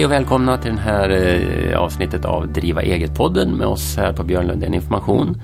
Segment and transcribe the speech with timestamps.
[0.00, 4.22] Hej och välkomna till det här eh, avsnittet av Driva eget-podden med oss här på
[4.22, 5.42] Björn Lundén Information.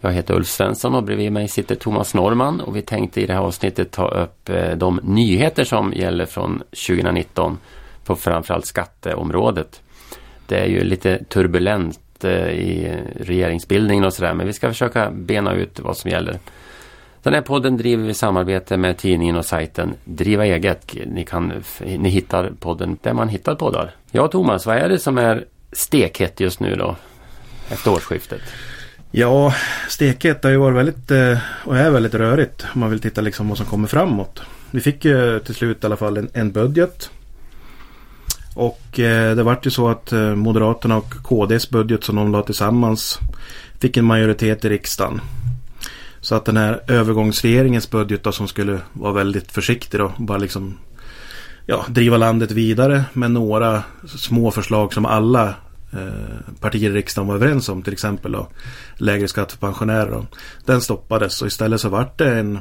[0.00, 3.32] Jag heter Ulf Svensson och bredvid mig sitter Thomas Norman och vi tänkte i det
[3.32, 7.58] här avsnittet ta upp eh, de nyheter som gäller från 2019
[8.04, 9.82] på framförallt skatteområdet.
[10.46, 15.54] Det är ju lite turbulent eh, i regeringsbildningen och sådär men vi ska försöka bena
[15.54, 16.38] ut vad som gäller.
[17.28, 20.94] Den här podden driver vi i samarbete med tidningen och sajten Driva eget.
[21.06, 21.52] Ni, kan,
[21.98, 23.94] ni hittar podden där man hittar poddar.
[24.10, 26.96] Ja Thomas, vad är det som är stekhett just nu då?
[27.68, 28.40] Efter årsskiftet.
[29.10, 29.54] Ja,
[29.88, 33.48] stekhett har ju varit väldigt eh, och är väldigt rörigt om man vill titta liksom
[33.48, 34.42] vad som kommer framåt.
[34.70, 37.10] Vi fick ju till slut i alla fall en, en budget.
[38.54, 42.42] Och eh, det vart ju så att eh, Moderaterna och KDs budget som de la
[42.42, 43.18] tillsammans
[43.80, 45.20] fick en majoritet i riksdagen.
[46.20, 50.78] Så att den här övergångsregeringens budget då, som skulle vara väldigt försiktig och bara liksom
[51.66, 55.54] ja, driva landet vidare med några små förslag som alla
[55.92, 57.82] eh, partier i riksdagen var överens om.
[57.82, 58.48] Till exempel då,
[58.96, 60.10] lägre skatt för pensionärer.
[60.10, 60.26] Då.
[60.64, 62.58] Den stoppades och istället så vart det en,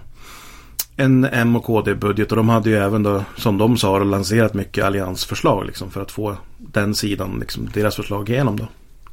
[0.96, 4.86] en M och KD-budget och de hade ju även då som de sa lanserat mycket
[4.86, 8.58] alliansförslag liksom, för att få den sidan, liksom, deras förslag igenom.
[8.58, 8.68] Då.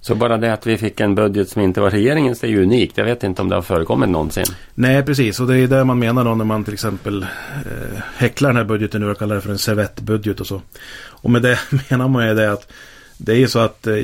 [0.07, 2.63] Så bara det att vi fick en budget som inte var regeringens det är ju
[2.63, 2.99] unikt.
[2.99, 4.45] Jag vet inte om det har förekommit någonsin.
[4.75, 8.49] Nej precis och det är det man menar då när man till exempel eh, häcklar
[8.49, 10.63] den här budgeten nu och kallar det för en servettbudget och så.
[10.97, 11.59] Och med det
[11.91, 12.73] menar man ju det att
[13.17, 13.95] det är ju så att eh,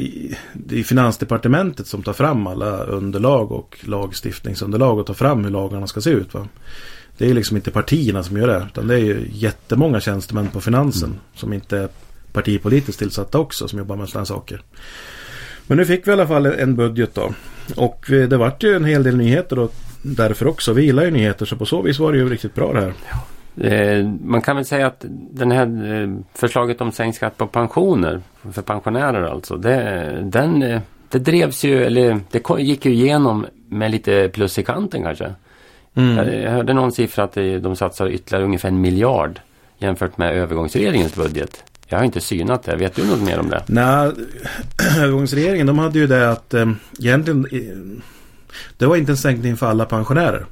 [0.53, 5.87] det är Finansdepartementet som tar fram alla underlag och lagstiftningsunderlag och tar fram hur lagarna
[5.87, 6.35] ska se ut.
[6.35, 6.49] Va?
[7.19, 10.61] Det är liksom inte partierna som gör det utan det är ju jättemånga tjänstemän på
[10.61, 11.21] finansen mm.
[11.35, 11.89] som inte är
[12.33, 14.63] partipolitiskt tillsatta också som jobbar med sådana saker.
[15.71, 17.33] Men nu fick vi i alla fall en budget då.
[17.77, 19.69] Och det vart ju en hel del nyheter då
[20.03, 20.73] därför också.
[20.73, 22.93] Vi gillar ju nyheter så på så vis var det ju riktigt bra det här.
[23.73, 28.21] Eh, man kan väl säga att det här eh, förslaget om sänkt skatt på pensioner
[28.53, 29.57] för pensionärer alltså.
[29.57, 34.63] Det, den, eh, det drevs ju, eller det gick ju igenom med lite plus i
[34.63, 35.35] kanten kanske.
[35.95, 36.43] Mm.
[36.43, 39.41] Jag hörde någon siffra att de satsar ytterligare ungefär en miljard
[39.79, 41.65] jämfört med övergångsregeringens budget.
[41.91, 42.77] Jag har inte synat det.
[42.77, 43.63] Vet du något mer om det?
[43.67, 44.13] Nej,
[44.99, 48.03] övergångsregeringen de hade ju det att eh, egentligen eh,
[48.77, 50.47] det var inte en sänkning för alla pensionärer.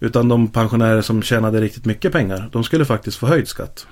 [0.00, 3.86] Utan de pensionärer som tjänade riktigt mycket pengar, de skulle faktiskt få höjd skatt.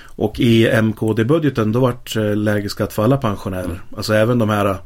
[0.00, 3.64] Och i MKD-budgeten då vart eh, lägre skatt för alla pensionärer.
[3.64, 3.78] Mm.
[3.96, 4.76] Alltså även de här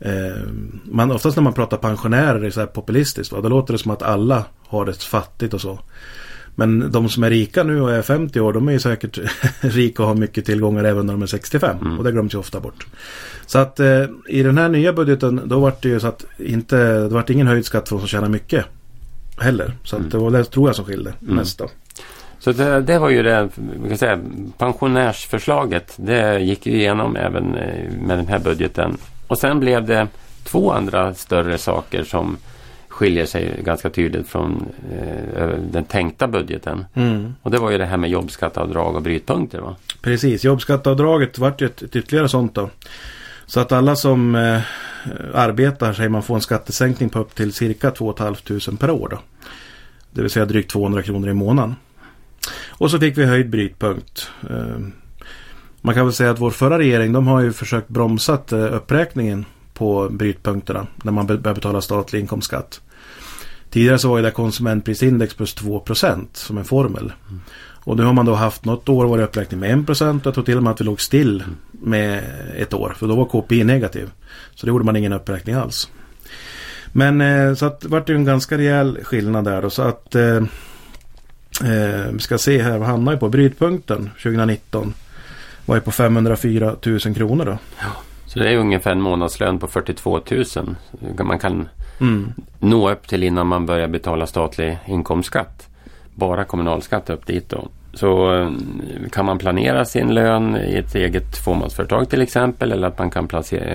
[0.00, 0.42] eh,
[0.84, 3.32] man, Oftast när man pratar pensionärer är det så här populistiskt.
[3.32, 3.40] Va?
[3.40, 5.78] Då låter det som att alla har det fattigt och så.
[6.54, 9.18] Men de som är rika nu och är 50 år, de är ju säkert
[9.60, 11.76] rika och har mycket tillgångar även när de är 65.
[11.80, 11.98] Mm.
[11.98, 12.86] Och det glöms ju ofta bort.
[13.46, 16.76] Så att eh, i den här nya budgeten, då var det ju så att inte,
[16.76, 18.64] det var ingen höjd skatt för de som tjänar mycket.
[19.38, 19.74] Heller.
[19.84, 20.06] Så mm.
[20.06, 21.34] att det var det tror jag som skilde mm.
[21.34, 21.68] mest då.
[22.38, 23.48] Så det, det, var ju det,
[23.82, 24.18] vi kan säga,
[24.58, 25.94] pensionärsförslaget.
[25.96, 28.96] Det gick igenom även eh, med den här budgeten.
[29.26, 30.08] Och sen blev det
[30.44, 32.36] två andra större saker som
[33.00, 34.68] skiljer sig ganska tydligt från
[35.36, 36.84] eh, den tänkta budgeten.
[36.94, 37.34] Mm.
[37.42, 39.76] Och det var ju det här med jobbskatteavdrag och brytpunkter va?
[40.02, 42.70] Precis, jobbskatteavdraget vart ju ett, ett ytterligare sånt då.
[43.46, 44.60] Så att alla som eh,
[45.34, 48.36] arbetar säger man får en skattesänkning på upp till cirka 2 500
[48.80, 49.08] per år.
[49.10, 49.18] Då.
[50.10, 51.74] Det vill säga drygt 200 kronor i månaden.
[52.68, 54.30] Och så fick vi höjd brytpunkt.
[54.50, 54.78] Eh,
[55.80, 59.44] man kan väl säga att vår förra regering de har ju försökt bromsat eh, uppräkningen
[59.74, 62.80] på brytpunkterna när man börjar betala statlig inkomstskatt.
[63.70, 67.12] Tidigare så var det konsumentprisindex plus 2% som en formel.
[67.28, 67.40] Mm.
[67.84, 70.42] Och nu har man då haft något år var det uppräkning med 1 Jag tror
[70.42, 72.22] till och med att vi låg still med
[72.56, 72.94] ett år.
[72.96, 74.10] För då var KPI negativ.
[74.54, 75.90] Så då gjorde man ingen uppräkning alls.
[76.92, 79.62] Men eh, så att det vart ju en ganska rejäl skillnad där.
[79.62, 80.36] då så att eh,
[81.64, 83.28] eh, vi ska se här, vad hamnar vi på?
[83.28, 84.94] Brytpunkten 2019
[85.66, 87.58] var ju på 504 000 kronor då.
[87.78, 87.88] Ja.
[88.26, 90.76] Så det är ungefär en månadslön på 42 000.
[91.24, 91.68] Man kan
[92.00, 92.32] mm.
[92.58, 95.68] nå upp till innan man börjar betala statlig inkomstskatt.
[96.14, 97.68] Bara kommunalskatt upp dit då.
[97.94, 98.50] Så eh,
[99.12, 103.28] kan man planera sin lön i ett eget fåmansföretag till exempel eller att man kan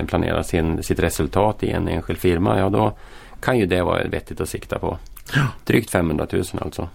[0.07, 2.59] planera sin, sitt resultat i en enskild firma.
[2.59, 2.97] Ja, då
[3.41, 4.97] kan ju det vara vettigt att sikta på.
[5.65, 6.89] Drygt 500 000 alltså.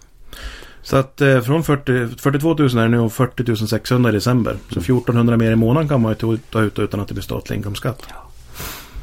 [0.82, 4.56] Så att eh, från 40, 42 000 är det nu och 40 600 i december.
[4.68, 5.46] Så 1400 mm.
[5.46, 8.02] mer i månaden kan man ju ta ut utan att det blir statlig inkomstskatt.
[8.08, 8.29] Ja.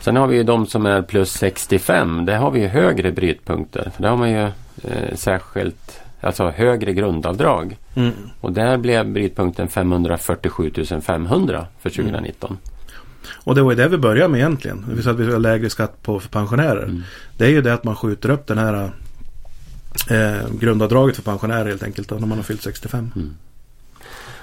[0.08, 2.26] Sen har vi ju de som är plus 65.
[2.26, 3.92] Där har vi ju högre brytpunkter.
[3.96, 4.44] För där har man ju
[4.84, 7.78] eh, särskilt alltså högre grundavdrag.
[7.96, 8.14] Mm.
[8.42, 10.72] Och där blev brytpunkten 547
[11.02, 12.50] 500 för 2019.
[12.50, 12.62] Mm.
[13.34, 14.86] Och det var ju det vi började med egentligen.
[14.88, 16.84] Vill säga att vi har lägre skatt på för pensionärer.
[16.84, 17.04] Mm.
[17.38, 18.92] Det är ju det att man skjuter upp den här
[20.10, 23.12] eh, grundavdraget för pensionärer helt enkelt när man har fyllt 65.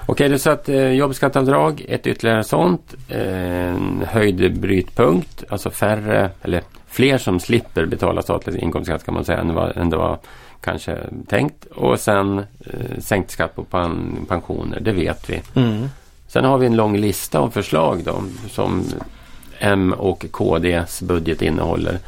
[0.05, 0.11] Mm.
[0.11, 2.95] Okej, det är så att eh, jobbskatteavdrag, ett ytterligare sånt.
[3.09, 9.25] Eh, en höjd brytpunkt, alltså färre, eller fler som slipper betala statlig inkomstskatt kan man
[9.25, 10.19] säga än vad, än det var
[10.61, 10.97] kanske
[11.27, 11.65] tänkt.
[11.65, 15.41] Och sen eh, sänkt skatt på pan, pensioner, det vet vi.
[15.55, 15.89] Mm.
[16.27, 18.83] Sen har vi en lång lista av förslag då, som
[19.59, 21.99] M och KDs budget innehåller.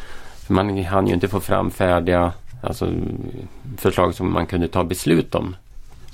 [0.46, 2.90] För man hann ju inte få fram färdiga alltså,
[3.78, 5.56] förslag som man kunde ta beslut om.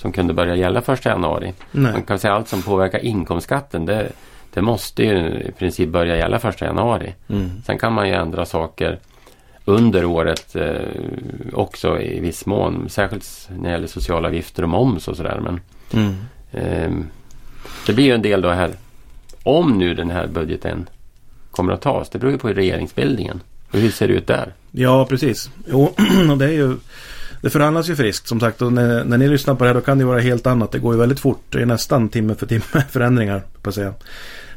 [0.04, 1.54] Som kunde börja gälla 1 januari.
[1.72, 1.92] Nej.
[1.92, 3.86] Man kan säga allt som påverkar inkomstskatten.
[3.86, 4.12] Det,
[4.54, 7.14] det måste ju i princip börja gälla 1 januari.
[7.30, 7.50] Mm.
[7.66, 9.00] Sen kan man ju ändra saker
[9.66, 10.74] under året eh,
[11.54, 12.90] också i viss mån.
[12.90, 15.40] Särskilt när det gäller sociala avgifter och moms och sådär.
[15.44, 15.60] Men
[15.94, 16.16] Mm.
[16.52, 17.08] Ehm,
[17.86, 18.72] det blir ju en del då här.
[19.44, 20.90] Om nu den här budgeten
[21.52, 22.10] kommer att tas.
[22.10, 23.40] Det beror ju på regeringsbildningen.
[23.72, 24.54] Och hur ser det ut där?
[24.72, 25.50] Ja, precis.
[25.68, 25.84] Jo,
[26.32, 26.78] och det är ju
[27.44, 29.82] det förhandlas ju friskt som sagt och när, när ni lyssnar på det här då
[29.82, 30.72] kan det vara helt annat.
[30.72, 31.42] Det går ju väldigt fort.
[31.50, 33.94] Det är nästan timme för timme förändringar på att säga.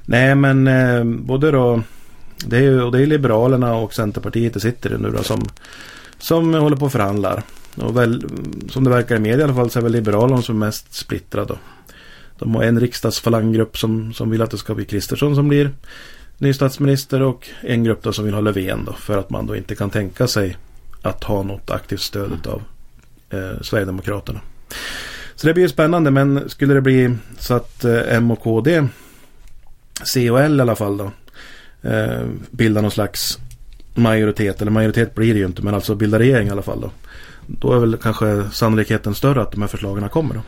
[0.05, 1.83] Nej men eh, både då
[2.47, 5.43] det är ju och det är Liberalerna och Centerpartiet det sitter det nu då som,
[6.19, 7.43] som håller på och förhandlar.
[7.77, 8.25] Och väl,
[8.69, 10.95] som det verkar i media i alla fall så är väl Liberalerna som är mest
[10.95, 11.55] splittrade.
[12.39, 15.71] De har en riksdagsfalanggrupp som, som vill att det ska bli Kristersson som blir
[16.39, 19.57] ny statsminister och en grupp då som vill ha Löfven då för att man då
[19.57, 20.57] inte kan tänka sig
[21.03, 22.63] att ha något aktivt stöd av
[23.31, 24.41] eh, Sverigedemokraterna.
[25.35, 28.89] Så det blir ju spännande men skulle det bli så att eh, M och KD
[30.05, 31.11] C och L i alla fall då
[31.83, 33.39] eh, bildar någon slags
[33.95, 36.91] majoritet eller majoritet blir det ju inte men alltså bildar regering i alla fall då.
[37.47, 40.41] Då är väl kanske sannolikheten större att de här förslagen kommer då.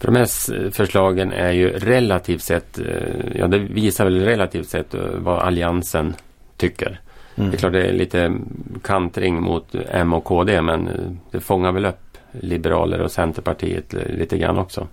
[0.00, 2.86] För de här förslagen är ju relativt sett, eh,
[3.34, 6.14] ja det visar väl relativt sett eh, vad Alliansen
[6.56, 7.00] tycker.
[7.34, 7.50] Mm.
[7.50, 8.36] Det är klart det är lite
[8.82, 10.94] kantring mot M och KD men eh,
[11.30, 12.03] det fångar väl upp
[12.40, 14.88] Liberaler och Centerpartiet eh, lite grann också.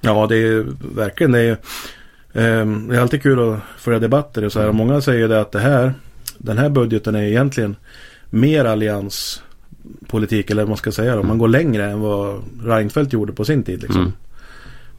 [0.00, 1.38] Ja, det är ju verkligen det.
[1.38, 1.56] Är, ju,
[2.32, 4.68] ehm, det är alltid kul att föra debatter och så här.
[4.68, 5.94] Och många säger det att det här,
[6.38, 7.76] den här budgeten är egentligen
[8.30, 11.16] mer allianspolitik eller vad man ska säga.
[11.16, 11.22] Då.
[11.22, 13.82] Man går längre än vad Reinfeldt gjorde på sin tid.
[13.82, 14.00] Liksom.
[14.00, 14.12] Mm.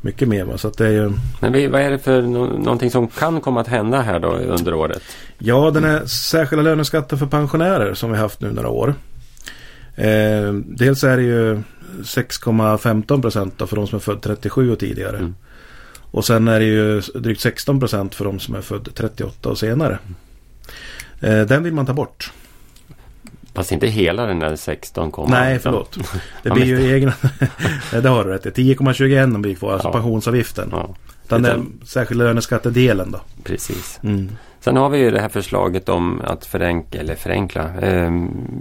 [0.02, 0.46] Mycket mer.
[0.46, 0.58] Va?
[0.58, 3.62] Så att det är ju, Men vad är det för no någonting som kan komma
[3.62, 5.02] att hända här då under året?
[5.38, 8.94] ja, den här särskilda löneskatten för pensionärer som vi haft nu några år.
[9.96, 11.62] Eh, dels är det ju
[12.04, 15.18] 6,15 procent för de som är född 37 och tidigare.
[15.18, 15.36] Mm.
[16.12, 19.58] Och sen är det ju drygt 16 procent för de som är född 38 och
[19.58, 20.00] senare.
[21.22, 22.32] Eh, den vill man ta bort.
[23.54, 25.98] Fast inte hela den där 16, Nej, förlåt.
[26.44, 27.14] Det blir ju egna...
[28.02, 28.74] Det har du rätt i.
[28.76, 29.92] 10,21 blir kvar, alltså Ja.
[29.92, 30.70] pensionsavgiften.
[30.72, 30.96] Ja,
[31.28, 33.20] Den Utan- särskilda löneskattedelen då.
[33.44, 34.00] precis.
[34.04, 34.30] Mm.
[34.60, 38.12] Sen har vi ju det här förslaget om att förenkla, eller förenkla, eh,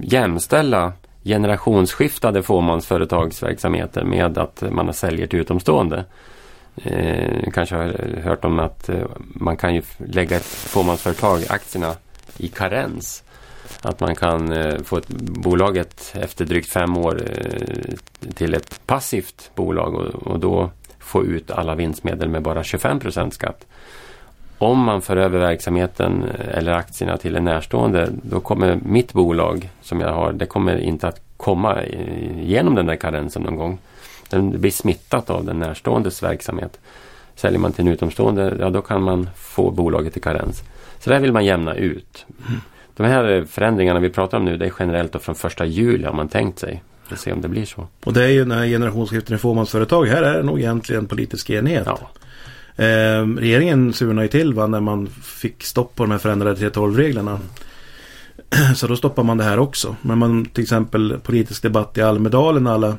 [0.03, 0.93] jämställa
[1.25, 6.05] generationsskiftade fåmansföretagsverksamheter med att man säljer till utomstående.
[6.77, 11.95] Eh, kanske har hört om att eh, man kan ju lägga ett fåmansföretag, aktierna,
[12.37, 13.25] i karens.
[13.83, 17.95] Att man kan eh, få ett bolaget efter drygt fem år eh,
[18.35, 23.35] till ett passivt bolag och, och då få ut alla vinstmedel med bara 25 procent
[23.35, 23.67] skatt.
[24.65, 29.71] Om man för över verksamheten eh, eller aktierna till en närstående då kommer mitt bolag
[29.83, 33.79] som jag har, det kommer inte att komma igenom den där karensen någon gång.
[34.31, 36.81] Den blir smittat av den närståendes verksamhet.
[37.35, 40.63] Säljer man till en utomstående, ja då kan man få bolaget i karens.
[40.99, 42.27] Så där vill man jämna ut.
[42.97, 46.13] De här förändringarna vi pratar om nu, det är generellt då från första juli har
[46.13, 46.83] man tänkt sig.
[47.03, 47.87] Vi får se om det blir så.
[48.05, 50.07] Och det är ju den här generationsskiften i fåmansföretag.
[50.07, 51.87] Här är det nog egentligen politisk enighet.
[51.87, 52.11] Ja,
[52.77, 57.41] Eh, regeringen surnade ju till va, när man fick stopp på de här förändrade 3.12-reglerna.
[58.77, 59.97] Så då stoppar man det här också.
[60.03, 62.97] Men man till exempel politisk debatt i Almedalen när alla,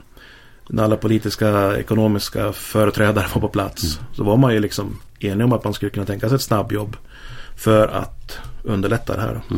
[0.68, 4.00] när alla politiska ekonomiska företrädare var på plats.
[4.14, 6.98] Så var man ju liksom enig om att man skulle kunna tänka sig ett snabbjobb.
[7.56, 9.42] För att underlätta det här.
[9.50, 9.56] Då.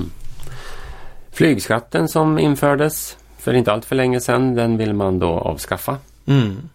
[1.31, 5.97] Flygskatten som infördes för inte allt för länge sedan, den vill man då avskaffa.
[6.25, 6.69] Mm.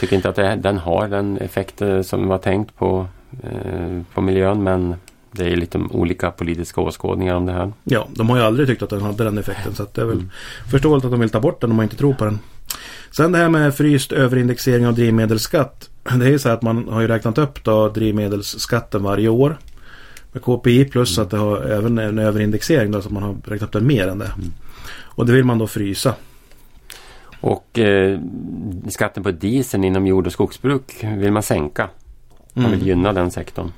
[0.00, 3.06] Tycker inte att det, den har den effekt eh, som var tänkt på,
[3.42, 4.94] eh, på miljön men
[5.32, 7.72] det är lite olika politiska åskådningar om det här.
[7.84, 9.74] Ja, de har ju aldrig tyckt att den hade den effekten.
[9.74, 10.30] Så det är väl Mm.
[10.70, 12.38] förståeligt att de vill ta bort den om man inte tror på den.
[13.10, 15.90] Sen det här med fryst överindexering av drivmedelsskatt.
[16.18, 19.58] Det är ju så att man har ju räknat upp då drivmedelsskatten varje år.
[20.32, 23.72] Med KPI plus att det har även en överindexering då så man har räknat upp
[23.72, 24.30] den mer än det.
[25.02, 26.14] Och det vill man då frysa.
[27.46, 28.20] Och eh,
[28.88, 31.88] skatten på diesel inom jord och skogsbruk vill man sänka.
[32.54, 32.86] Man vill Mm.
[32.86, 33.72] gynna den sektorn.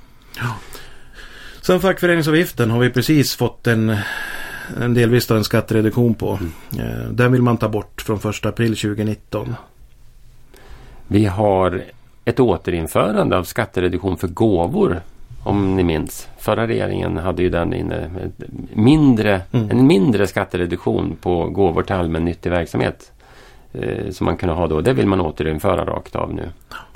[1.63, 3.97] Sen fackföreningsavgiften har vi precis fått en,
[4.81, 6.39] en delvis då en skattereduktion på.
[6.79, 9.55] Eh, Den vill man ta bort från 1 april 2019.
[11.09, 11.85] Vi har
[12.25, 15.01] ett återinförande av skattereduktion för gåvor.
[15.43, 16.29] Om ni minns.
[16.39, 18.11] Förra regeringen hade ju den inne.
[18.75, 19.71] Mindre, mm.
[19.71, 23.13] En mindre skattereduktion på gåvor till allmännyttig verksamhet.
[23.73, 24.81] Eh, som man kunde ha då.
[24.81, 26.49] Det vill man återinföra rakt av nu.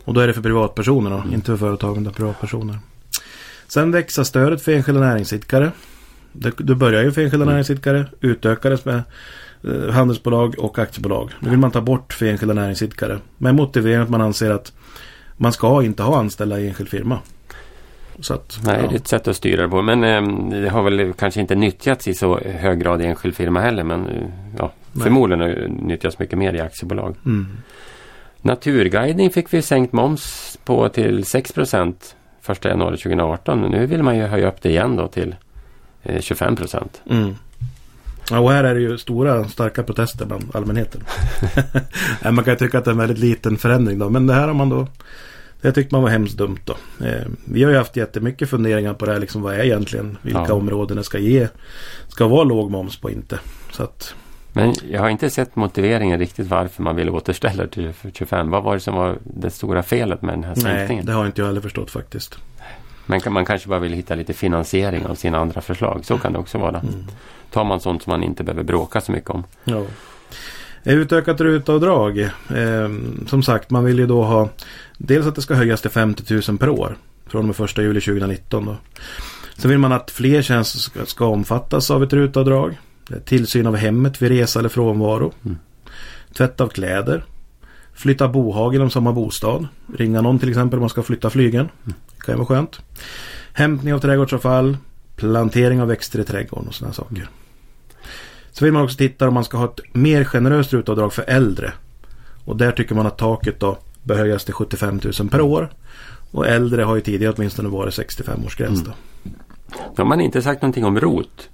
[0.05, 1.35] Och då är det för privatpersoner då, mm.
[1.35, 2.79] inte för företagen utan privatpersoner.
[3.67, 5.71] Sen växer stödet för enskilda näringsidkare.
[6.33, 7.53] Det, det börjar ju för enskilda mm.
[7.53, 9.03] näringsidkare, utökades med
[9.65, 11.31] eh, handelsbolag och aktiebolag.
[11.41, 13.19] Nu vill man ta bort för enskilda näringsidkare.
[13.39, 14.73] Med motiveringen att man anser att
[15.37, 17.19] man ska inte ha anställda i enskild firma.
[18.31, 18.89] Att, Nej, ja.
[18.89, 19.83] det är ett sätt att styra det på.
[19.83, 23.61] Men eh, det har väl kanske inte nyttjats i så hög grad i enskild firma
[23.61, 23.85] heller.
[23.85, 27.17] Men eh, ja, förmodligen har nyttjats mycket mer i aktiebolag.
[27.25, 27.47] Mm.
[28.43, 33.61] Naturguidning fick vi sänkt moms på till 6 procent 1 januari 2018.
[33.61, 35.35] Nu vill man ju höja upp det igen då till
[36.03, 37.03] eh, 25 procent.
[37.11, 37.35] Mm.
[38.31, 41.05] Ja, och här är det ju stora starka protester bland allmänheten.
[42.35, 44.11] man kan tycka att det är en väldigt liten förändring då.
[44.11, 44.87] Men det här har man då
[45.63, 46.77] det tyckte man var hemskt dumt då.
[47.07, 49.21] Eh, vi har ju haft jättemycket funderingar på det här.
[49.21, 50.55] Liksom, vad är egentligen vilka ja.
[50.55, 51.49] områden det ska ge.
[52.09, 53.39] Ska vara låg moms på inte.
[53.73, 54.15] Så att,
[54.53, 58.51] men jag har inte sett motiveringen riktigt varför man vill återställa till 25.
[58.51, 60.97] Vad var det som var det stora felet med den här sänkningen?
[60.97, 62.39] Nej, det har inte jag heller förstått faktiskt.
[63.07, 66.01] Men man kanske bara vill hitta lite finansiering av sina andra förslag.
[66.05, 66.79] Så kan det också vara.
[66.79, 67.05] Mm.
[67.51, 69.45] Tar man sånt som man inte behöver bråka så mycket om.
[69.65, 69.85] Ja.
[70.85, 72.19] Utökat rutavdrag.
[72.19, 72.89] Eh,
[73.27, 74.49] som sagt, man vill ju då ha
[74.99, 76.97] dels att det ska höjas till 50 000 per år.
[77.27, 78.65] Från och med 1 juli 2019.
[78.65, 78.77] Då.
[79.57, 82.79] Sen vill man att fler tjänster ska, ska omfattas av ett rutavdrag.
[83.25, 85.33] Tillsyn av hemmet vid resa eller frånvaro.
[85.45, 85.59] Mm.
[86.35, 87.25] Tvätt av kläder.
[87.95, 89.69] Flytta bohag om samma bostad.
[89.97, 91.69] Ringa någon till exempel om man ska flytta flygen.
[91.85, 91.95] Mm.
[92.17, 92.81] Det kan ju vara skönt.
[93.53, 94.77] Hämtning av trädgårdsavfall.
[95.17, 97.29] Plantering av växter i trädgården och sådana saker.
[98.53, 101.73] Så vill man också titta om man ska ha ett mer generöst rutavdrag för äldre.
[102.45, 105.73] Och där tycker man att taket då bör höjas till 75 000 per år.
[106.31, 108.81] Och äldre har ju tidigare åtminstone varit 65-årsgräns.
[108.81, 108.93] Mm.
[109.97, 111.49] Då har man inte sagt någonting om ROT.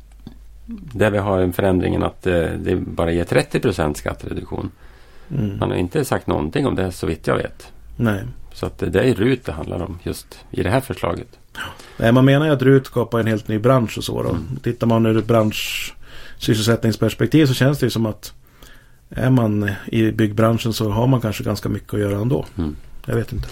[0.70, 4.70] Där vi har en förändringen att eh, det bara ger 30 skattereduktion.
[5.30, 5.58] Mm.
[5.58, 7.72] Man har inte sagt någonting om det så vitt jag vet.
[7.96, 8.24] Nej.
[8.52, 11.38] Så att det är RUT det handlar om just i det här förslaget.
[11.96, 14.22] Nej, man menar ju att RUT skapar en helt ny bransch och så.
[14.22, 14.28] Då.
[14.28, 14.58] Mm.
[14.62, 18.32] Tittar man ur ett branschsysselsättningsperspektiv så känns det ju som att
[19.10, 22.46] är man i byggbranschen så har man kanske ganska mycket att göra ändå.
[22.58, 22.76] Mm.
[23.06, 23.48] Jag vet inte.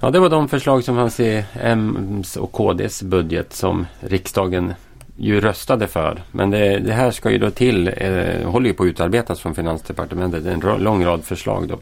[0.00, 4.74] Ja, det var de förslag som fanns i M's och KDs budget som riksdagen
[5.16, 6.22] ju röstade för.
[6.32, 9.54] Men det, det här ska ju då till, eh, håller ju på att utarbetas från
[9.54, 10.46] Finansdepartementet.
[10.46, 11.78] En lång rad förslag då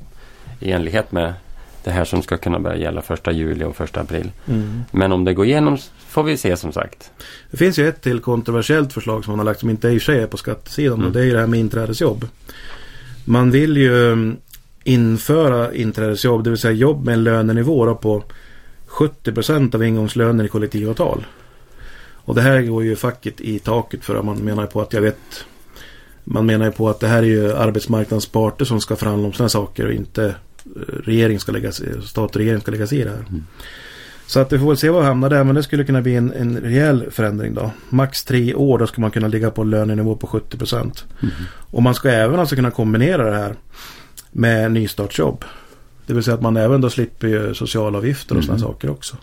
[0.60, 1.34] i enlighet med
[1.84, 4.30] det här som ska kunna börja gälla första juli och första april.
[4.48, 4.84] Mm.
[4.90, 7.10] Men om det går igenom får vi se som sagt.
[7.50, 10.18] Det finns ju ett till kontroversiellt förslag som man har lagt som inte i sig
[10.20, 11.06] är på skattesidan mm.
[11.06, 12.28] och det är ju det här med inträdesjobb.
[13.24, 14.36] Man vill ju mm,
[14.84, 18.22] införa inträdesjobb, det vill säga jobb med en lönenivå på
[18.86, 21.24] 70 procent av ingångslönen i kollektivavtal.
[22.24, 25.00] Och det här går ju facket i taket för att man menar på att jag
[25.00, 25.44] vet
[26.24, 29.32] man menar ju på att det här är ju arbetsmarknadens parter som ska förhandla om
[29.32, 33.00] sådana saker och inte eh, regering ska lägga sig, stat och regering ska lägga sig
[33.00, 33.24] i det här.
[33.28, 33.46] Mm.
[34.26, 36.32] Så att vi får väl se vi hamnar där men det skulle kunna bli en,
[36.32, 37.70] en rejäl förändring då.
[37.88, 41.04] Max tre år då ska man kunna ligga på lönenivå på 70 procent.
[41.22, 41.34] Mm.
[41.48, 43.54] Och man ska även alltså kunna kombinera det här
[44.30, 45.44] med nystartsjobb.
[46.06, 48.46] Det vill säga att man även då slipper socialavgifter och mm.
[48.58, 49.16] sådana saker också.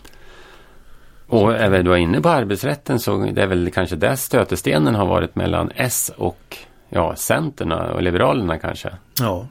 [1.30, 5.06] Och är vi då inne på arbetsrätten så det är väl kanske där stötestenen har
[5.06, 6.56] varit mellan S och
[6.88, 8.92] ja, Centern och Liberalerna kanske.
[9.20, 9.46] Ja.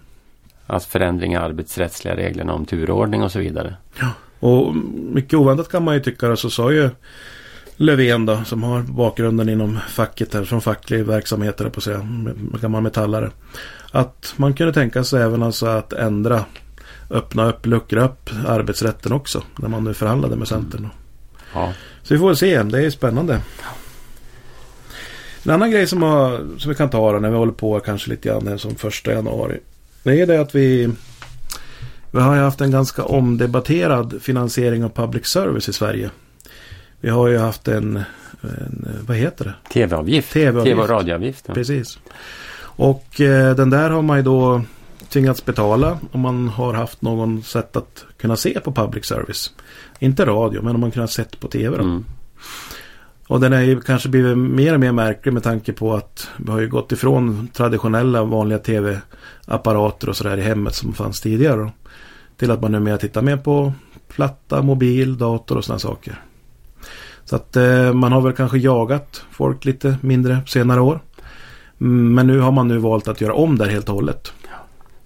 [0.67, 3.75] Alltså förändring i arbetsrättsliga reglerna om turordning och så vidare.
[3.99, 4.07] Ja,
[4.39, 4.75] och
[5.13, 6.35] mycket oväntat kan man ju tycka.
[6.35, 6.89] Så sa ju
[7.75, 12.07] Löfven då, som har bakgrunden inom facket här, från facklig verksamhet, på att säga,
[12.61, 13.31] gammal metallare.
[13.91, 16.45] Att man kunde tänka sig även alltså att ändra,
[17.09, 19.43] öppna upp, luckra upp arbetsrätten också.
[19.59, 20.79] När man nu förhandlade med Centern.
[20.79, 20.91] Mm.
[21.53, 21.73] Ja.
[22.03, 23.41] Så vi får väl se, det är spännande.
[25.43, 28.09] En annan grej som, har, som vi kan ta då, när vi håller på kanske
[28.09, 29.59] lite grann som första januari.
[30.03, 30.89] Det är det att vi
[32.11, 36.09] vi har haft en ganska omdebatterad finansiering av public service i Sverige.
[36.99, 38.03] Vi har ju haft en,
[38.41, 39.73] en vad heter det?
[39.73, 40.33] TV-avgift.
[40.33, 41.45] TV, TV och radioavgift.
[41.47, 41.53] Ja.
[41.53, 41.99] Precis.
[42.61, 44.61] Och eh, den där har man ju då
[45.09, 49.53] tvingats betala om man har haft någon sätt att kunna se på public service.
[49.99, 51.83] Inte radio, men om man kunnat sett på tv då.
[51.83, 52.05] Mm.
[53.27, 56.51] Och den är ju kanske blivit mer och mer märklig med tanke på att vi
[56.51, 61.55] har ju gått ifrån traditionella vanliga tv-apparater och sådär i hemmet som fanns tidigare.
[61.55, 61.71] Då,
[62.37, 63.73] till att man numera tittar mer på
[64.07, 66.21] platta, mobil, dator och sådana saker.
[67.25, 70.99] Så att eh, man har väl kanske jagat folk lite mindre senare år.
[71.77, 74.33] Men nu har man nu valt att göra om det helt och hållet.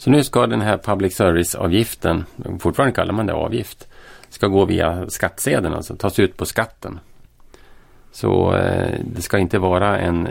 [0.04, 2.26] Så nu ska den här public service-avgiften,
[2.60, 3.88] fortfarande kallar man det avgift,
[4.30, 7.00] ska gå via skattsedeln, alltså tas ut på skatten.
[8.12, 10.28] Så eh, det ska inte vara en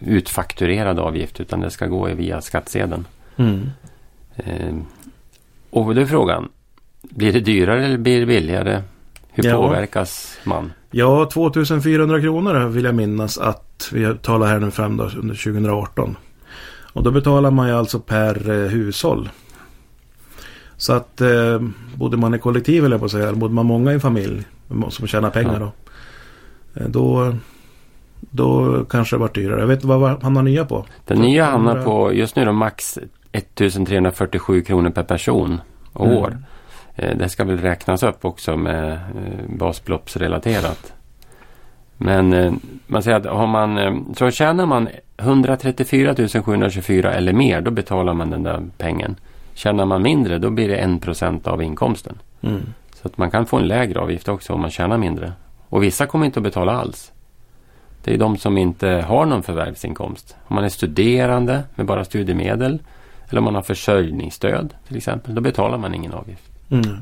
[0.00, 3.06] utfakturerad avgift utan det ska gå via skattsedeln.
[3.36, 3.70] Mm.
[4.36, 4.74] Eh,
[5.70, 6.48] och då är frågan,
[7.02, 8.82] blir det dyrare eller blir det billigare?
[9.32, 9.56] Hur Ja.
[9.56, 10.72] påverkas man?
[10.90, 16.16] Ja, 2400 kronor vill jag minnas att vi talar här nu fram då, under 2018.
[16.92, 19.28] Och då betalar man ju alltså per eh, hushåll.
[20.76, 21.60] Så att eh,
[21.94, 24.42] bodde man i kollektiv eller på att säga, eller bodde man många i familj
[24.90, 25.72] som tjänar pengar Ja.
[26.74, 26.80] då.
[26.80, 27.34] eh, Då,
[28.20, 29.60] då kanske det var dyrare.
[29.60, 30.84] Jag vet vad vad han har nya på.
[31.04, 31.84] Den nya hamnar 100.
[31.84, 32.98] på just nu då max
[33.32, 35.60] 1347 kronor per person
[35.92, 36.18] och Mm.
[36.18, 36.38] år.
[36.96, 40.92] Eh, Det ska väl räknas upp också med eh, basbeloppsrelaterat.
[42.02, 42.52] Men eh,
[42.86, 46.14] man säger att har man, eh, så tjänar man 134
[46.44, 49.16] 724 eller mer då betalar man den där pengen.
[49.54, 52.18] Tjänar man mindre då blir det 1% av inkomsten.
[52.40, 52.62] Mm.
[52.94, 55.32] Så att man kan få en lägre avgift också om man tjänar mindre.
[55.68, 57.12] Och vissa kommer inte att betala alls.
[58.04, 60.36] Det är de som inte har någon förvärvsinkomst.
[60.44, 62.78] Om man är studerande med bara studiemedel
[63.28, 66.50] eller om man har försörjningsstöd till exempel, då betalar man ingen avgift.
[66.70, 66.96] Mm.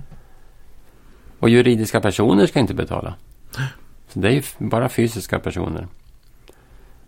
[1.38, 3.14] Och juridiska personer ska inte betala.
[4.20, 5.86] Det är ju bara fysiska personer.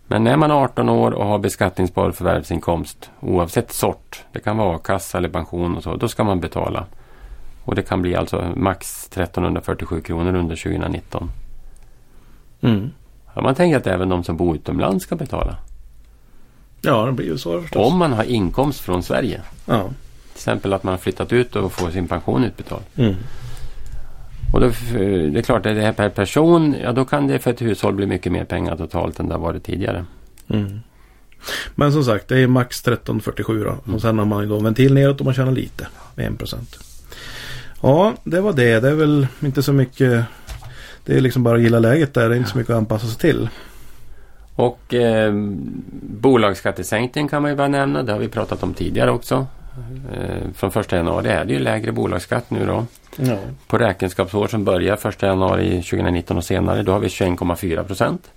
[0.07, 5.19] Men är man 18 år och har beskattningsbar förvärvsinkomst oavsett sort, det kan vara a-kassa
[5.19, 6.87] eller pension och så, då ska man betala.
[7.65, 11.31] Och det kan bli alltså max 1347 kronor under 2019.
[12.61, 12.91] Mm.
[13.35, 15.57] Ja, man tänker att även de som bor utomlands ska betala.
[16.81, 17.93] Ja, det blir ju så förstås.
[17.93, 19.41] Om man har inkomst från Sverige.
[19.67, 19.83] Ja.
[19.83, 22.83] Till exempel att man har flyttat ut och får sin pension utbetald.
[22.97, 23.15] Mm.
[24.53, 27.51] Och då, det är klart, är det här per person, ja då kan det för
[27.51, 30.05] ett hushåll bli mycket mer pengar totalt än det har varit tidigare.
[30.51, 30.81] Mm.
[31.75, 33.93] Men som sagt, det är max 1347 då.
[33.95, 35.87] Och sen har man ju då en ventil neråt om man tjänar lite.
[36.15, 36.57] Med 1%.
[37.83, 38.81] Ja, det var det.
[38.81, 40.25] Det är väl inte så mycket.
[41.05, 42.29] Det är liksom bara att gilla läget där.
[42.29, 43.49] Det är inte så mycket att anpassa sig till.
[44.55, 45.33] Och eh,
[46.03, 48.03] bolagsskattesänkningen kan man ju bara nämna.
[48.03, 49.47] Det har vi pratat om tidigare också.
[50.13, 52.87] Eh, från 1 januari är det ju lägre bolagsskatt nu då.
[53.17, 53.37] Ja.
[53.67, 58.31] På räkenskapsår som börjar 1 januari 2019 och senare, då har vi 21,4 procent.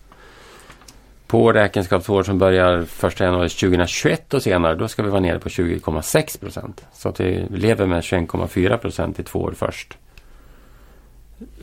[1.28, 5.50] På räkenskapsår som börjar 1 januari 2021 och senare, då ska vi vara nere på
[5.50, 6.86] 20,6 procent.
[6.94, 9.98] Så att vi lever med 21,4 procent i två år först.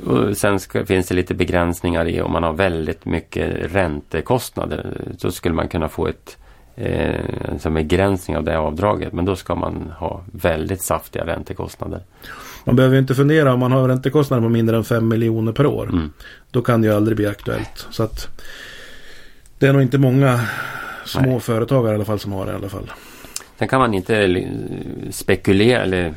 [0.06, 4.96] Och sen ska, finns det lite begränsningar i om man har väldigt mycket räntekostnader.
[5.18, 6.36] Så skulle man kunna få ett
[6.80, 9.12] eh, en begränsning av det avdraget.
[9.12, 12.00] Men då ska man ha väldigt saftiga räntekostnader.
[12.64, 15.66] Man behöver ju inte fundera om man har räntekostnader på mindre än 5 miljoner per
[15.66, 15.88] år.
[15.88, 16.12] Mm.
[16.50, 17.86] Då kan det ju aldrig bli aktuellt.
[17.90, 18.28] Så att
[19.58, 20.40] det är nog inte många
[21.04, 21.40] små Nej.
[21.40, 22.90] företagare i alla fall som har det i alla fall.
[23.58, 24.48] Sen kan man inte
[25.10, 26.14] spekulera eller mm,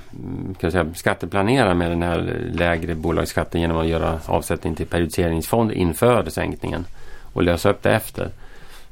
[0.59, 5.71] kan jag säga, skatteplanera med den här lägre bolagsskatten genom att göra avsättning till periodiseringsfond
[5.71, 6.85] inför sänkningen
[7.33, 8.29] och lösa upp det efter.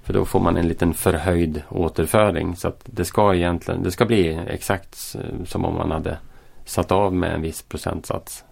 [0.03, 2.55] För då får man en liten förhöjd återföring.
[2.55, 6.17] Så att det ska egentligen det ska bli exakt eh, som om man hade
[6.65, 8.43] satt av med en viss procentsats.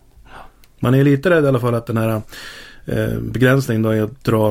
[0.79, 2.21] Man är lite rädd i alla fall att den här
[2.85, 4.49] eh, begränsningen då i att dra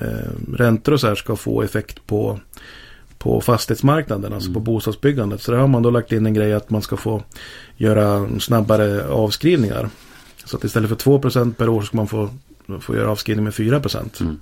[0.00, 2.40] eh, räntor och så här ska få effekt på,
[3.18, 5.42] på fastighetsmarknaden, alltså på bostadsbyggandet.
[5.42, 7.22] Så där har man då lagt in en grej att man ska få
[7.76, 9.88] göra snabbare avskrivningar.
[10.44, 12.28] Så att istället för 2% per år ska man få,
[12.80, 14.20] få göra avskrivning med 4%.
[14.20, 14.40] Mm.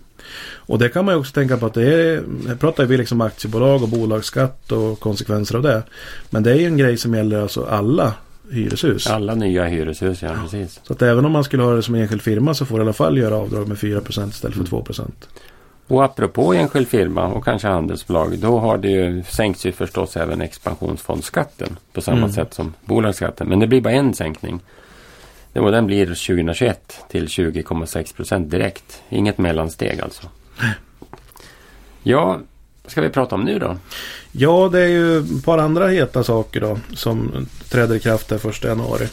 [0.57, 3.21] Och det kan man ju också tänka på att det är, här pratar vi liksom
[3.21, 5.83] aktiebolag och bolagsskatt och konsekvenser av det.
[6.31, 8.13] Men det är ju en grej som gäller alltså alla
[8.51, 9.07] hyreshus.
[9.07, 10.81] Alla nya hyreshus, ja precis.
[10.83, 12.85] Så att även om man skulle ha det som enskild firma så får du i
[12.85, 15.11] alla fall göra avdrag med 4% istället för 2%.
[15.87, 20.41] Och apropå enskild firma och kanske handelsbolag, då har det ju sänkts ju förstås även
[20.41, 22.33] expansionsfondsskatten på samma Mm.
[22.33, 23.49] sätt som bolagsskatten.
[23.49, 24.61] Men det blir bara en sänkning.
[25.53, 29.03] Det- den blir 2021 till 20,6 procent direkt.
[29.09, 30.23] Inget mellansteg alltså.
[32.03, 32.41] Ja,
[32.83, 33.77] vad ska vi prata om nu då?
[34.33, 38.39] Ja, det är ju ett par andra heta saker då som träder i kraft den
[38.39, 39.09] 1 januari.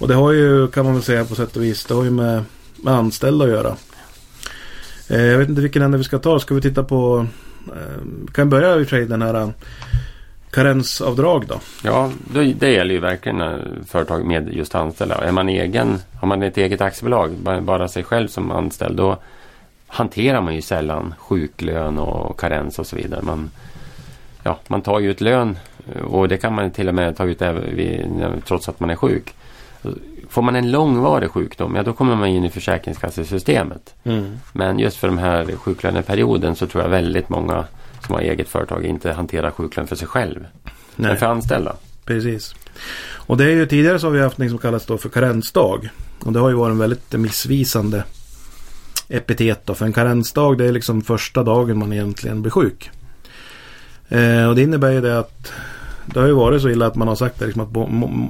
[0.00, 2.10] Och det har ju, kan man väl säga på sätt och vis, det har ju
[2.10, 2.44] med,
[2.76, 3.76] med anställda att göra.
[5.08, 6.38] Eh, jag vet inte vilken ände vi ska ta.
[6.40, 7.26] Ska vi titta på,
[7.66, 9.52] eh, vi kan börja i och för sig den här
[10.50, 11.60] karensavdrag då.
[11.84, 15.14] Ja, då, det gäller ju verkligen eh, företag med just anställda.
[15.14, 19.16] Är man egen, har man ett eget aktiebolag, ba- bara sig själv som anställd, då
[19.86, 23.22] hanterar man ju sällan sjuklön och karens och så vidare.
[23.22, 23.50] Man,
[24.42, 25.58] ja, man tar ju ut lön
[25.94, 28.06] eh, och det kan man till och med ta ut även vid,
[28.46, 29.34] trots att man är sjuk.
[30.28, 33.94] Får man en långvarig sjukdom, ja då kommer man in i försäkringskassesystemet.
[34.52, 37.64] Men just för den här sjuklöneperioden så tror jag väldigt många
[38.06, 40.46] som har eget företag inte hanterar sjuklön för sig själv.
[40.96, 41.10] Nej.
[41.10, 41.76] än för anställda.
[42.04, 42.54] Precis.
[43.12, 45.88] Och det är ju tidigare så har vi haft något som kallas då för karensdag.
[46.24, 48.04] Och det har ju varit en väldigt missvisande
[49.08, 49.74] epitet då.
[49.74, 52.90] För en karensdag det är liksom första dagen man egentligen blir sjuk.
[54.08, 55.52] Eh, och det innebär ju det att
[56.06, 57.68] det har ju varit så illa att man har sagt det liksom att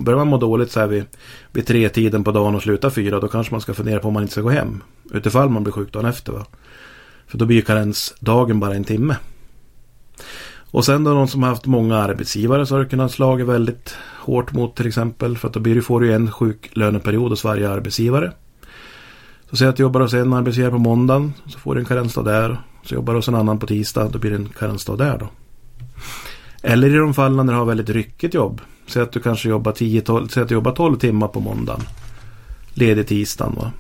[0.05, 1.05] börjar man må dåligt så här vid,
[1.53, 4.15] vid tre tiden på dagen och slutar fyra då kanske man ska fundera på om
[4.15, 4.83] man inte ska gå hem.
[5.11, 6.33] Utifall man blir sjuk dagen efter.
[6.33, 6.47] Va?
[7.27, 9.17] För då blir ju karensdagen bara en timme.
[10.71, 13.95] Och sen då de som har haft många arbetsgivare så har det kunnat slagit väldigt
[14.19, 15.39] hårt mot till exempel.
[15.39, 18.33] För att då blir det, får du en sjuklöneperiod hos varje arbetsgivare.
[19.51, 22.25] Så säg att du jobbar hos en arbetsgivare på måndagen så får du en karensdag
[22.25, 22.61] där.
[22.85, 25.29] Så jobbar du hos en annan på tisdag då blir det en karensdag där då.
[26.63, 28.61] Eller i de fall när du har väldigt ryckigt jobb.
[28.87, 31.81] Säg att du kanske jobbar 10, 12, säg att du jobbar 12 timmar på måndagen.
[32.75, 33.73] Ledig tisdagen va.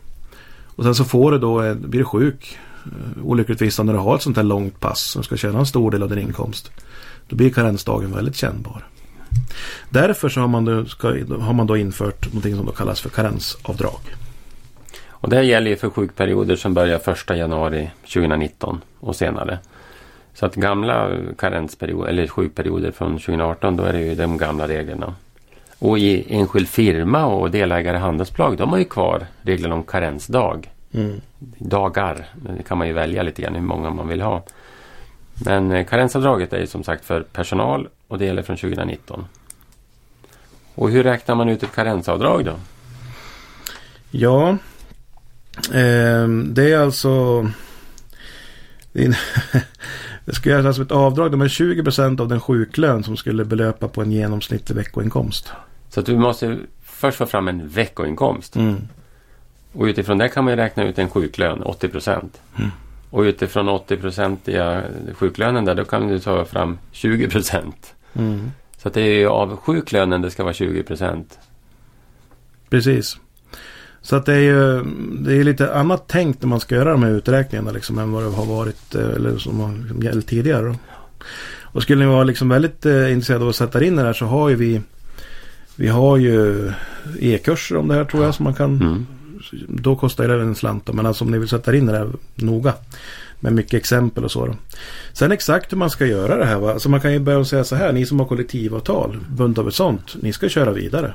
[0.65, 2.59] Och sen så får du då, blir du sjuk.
[2.87, 5.91] Eh, olyckligtvis när du har ett sånt här långt pass som ska tjäna en stor
[5.91, 6.71] del av din inkomst.
[7.29, 8.87] Då blir karensdagen väldigt kännbar.
[9.91, 11.09] Därför så har man då, ska,
[11.41, 14.01] har man då infört något som då kallas för karensavdrag.
[15.09, 19.59] Och det här gäller ju för sjukperioder som börjar 1 januari 2019 och senare.
[20.35, 25.15] Så att gamla karensperioder eller sjukperioder från 2018 då är det ju de gamla reglerna.
[25.79, 30.71] Och i enskild firma och delägare i handelsbolag de har ju kvar reglerna om karensdag.
[30.93, 31.21] Mm.
[31.59, 32.27] Dagar.
[32.57, 34.43] Det kan man ju välja lite grann hur många man vill ha.
[35.45, 39.25] Men eh, karensavdraget är ju som sagt för personal och det gäller från 2019.
[40.75, 42.55] Och hur räknar man ut ett karensavdrag då?
[44.11, 44.49] Ja,
[45.73, 47.47] eh, det är alltså
[50.25, 53.89] Det ska göras som ett avdrag med 20 procent av den sjuklön som skulle belöpa
[53.89, 55.53] på en genomsnittlig veckoinkomst.
[55.89, 58.57] Så att du måste först få fram en veckoinkomst.
[58.57, 58.89] Mm.
[59.73, 62.41] Och utifrån det kan man räkna ut en sjuklön, 80 procent.
[62.59, 62.71] Mm.
[63.11, 64.83] Och utifrån 80 procentiga
[65.15, 67.95] sjuklönen där, då kan du ta fram 20 procent.
[68.15, 68.51] Mm.
[68.77, 71.39] Så att det är ju av sjuklönen det ska vara 20 procent.
[72.71, 73.19] Precis.
[74.03, 74.85] Så att det är ju
[75.21, 78.23] det är lite annat tänkt när man ska göra de här uträkningarna liksom än vad
[78.23, 80.67] det har varit eh, eller som har liksom gällt tidigare.
[80.67, 80.75] Då.
[81.63, 84.27] Och skulle ni vara liksom väldigt eh, intresserade av att sätta in det här så
[84.27, 84.81] har ju vi
[85.77, 86.73] Vi har ju
[87.21, 89.07] e-kurser om det här tror jag som man kan mm.
[89.69, 92.75] Då kostar det en slant men alltså om ni vill sätta in det här noga
[93.41, 94.47] med mycket exempel och så.
[94.47, 94.55] Då.
[95.13, 96.59] Sen exakt hur man ska göra det här.
[96.59, 96.73] Va?
[96.73, 97.93] Alltså man kan ju börja säga så här.
[97.93, 100.17] Ni som har kollektivavtal, bund av ett sånt.
[100.23, 101.15] Ni ska köra vidare.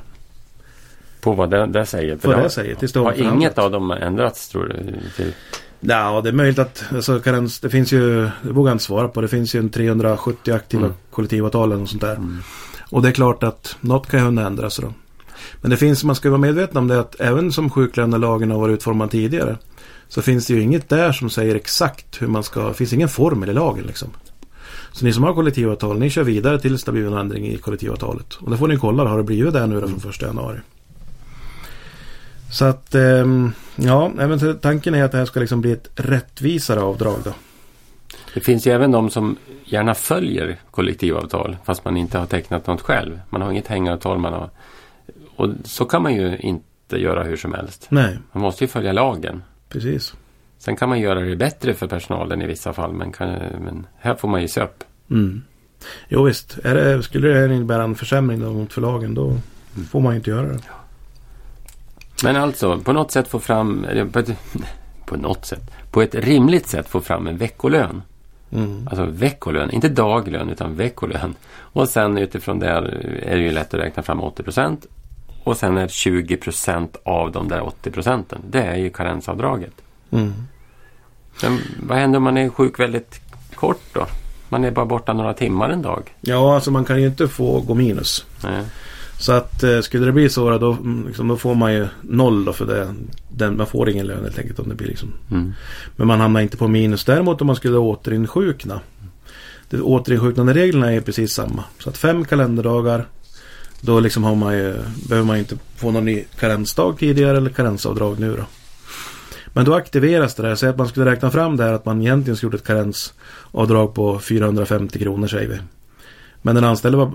[1.21, 2.17] På vad det, det säger?
[2.17, 2.75] För vad det säger.
[2.75, 4.93] Tills har inget av dem ändrats tror du?
[5.15, 5.33] Till...
[5.79, 9.07] Ja, det är möjligt att alltså, kan, det finns ju, det vågar jag inte svara
[9.07, 10.95] på, det finns ju en 370 aktiva mm.
[11.11, 12.15] kollektivavtal och sånt där.
[12.15, 12.39] Mm.
[12.89, 14.93] Och det är klart att något kan ju ändras då.
[15.61, 18.73] Men det finns, man ska vara medveten om det att även som sjuklönelagen har varit
[18.73, 19.57] utformad tidigare
[20.07, 23.09] så finns det ju inget där som säger exakt hur man ska, det finns ingen
[23.09, 24.09] formel i lagen liksom.
[24.91, 28.33] Så ni som har kollektivavtal, ni kör vidare tills det blir en ändring i kollektivavtalet.
[28.33, 30.57] Och det får ni kolla, har det blivit det nu då från 1 januari?
[32.51, 36.81] Så att ehm, ja, även tanken är att det här ska liksom bli ett rättvisare
[36.81, 37.33] avdrag då.
[38.33, 42.81] Det finns ju även de som gärna följer kollektivavtal fast man inte har tecknat något
[42.81, 43.19] själv.
[43.29, 44.17] Man har inget hängavtal.
[44.17, 44.49] Man har...
[45.35, 47.87] Och så kan man ju inte göra hur som helst.
[47.89, 48.19] Nej.
[48.31, 49.43] Man måste ju följa lagen.
[49.69, 50.13] Precis.
[50.57, 54.15] Sen kan man göra det bättre för personalen i vissa fall men, kan, men här
[54.15, 54.83] får man sig upp.
[55.11, 55.43] Mm.
[56.09, 59.41] Jo visst, är det, skulle det innebära en försämring mot förlagen då mm.
[59.91, 60.59] får man ju inte göra det.
[60.67, 60.73] Ja.
[62.23, 64.29] Men alltså på något sätt få fram, på, ett,
[65.05, 68.01] på något sätt, på ett rimligt sätt få fram en veckolön.
[68.51, 68.87] Mm.
[68.87, 71.35] Alltså veckolön, inte daglön utan veckolön.
[71.57, 74.85] Och sen utifrån det är det ju lätt att räkna fram 80 procent.
[75.45, 79.73] Och sen är 20 procent av de där 80 procenten, det är ju karensavdraget.
[80.11, 80.33] Mm.
[81.41, 83.21] Men vad händer om man är sjuk väldigt
[83.55, 84.07] kort då?
[84.49, 86.15] Man är bara borta några timmar en dag.
[86.21, 88.25] Ja, alltså man kan ju inte få gå minus.
[88.43, 88.63] Nej.
[89.19, 92.45] Så att eh, skulle det bli så då, mm, liksom, då får man ju noll
[92.45, 92.93] då för det.
[93.29, 95.13] Den, man får ingen lön helt enkelt om det blir liksom.
[95.31, 95.53] Mm.
[95.95, 97.05] Men man hamnar inte på minus.
[97.05, 98.79] Däremot om man skulle återinsjukna.
[99.69, 101.63] Det, återinsjuknande reglerna är precis samma.
[101.79, 103.05] Så att fem kalenderdagar.
[103.81, 104.75] Då liksom har man ju,
[105.09, 108.43] behöver man inte få någon ny karensdag tidigare eller karensavdrag nu då.
[109.47, 110.55] Men då aktiveras det där.
[110.55, 113.93] Säg att man skulle räkna fram det här att man egentligen skulle gjort ett karensavdrag
[113.93, 115.59] på 450 kronor säger vi.
[116.41, 117.11] Men den anställde var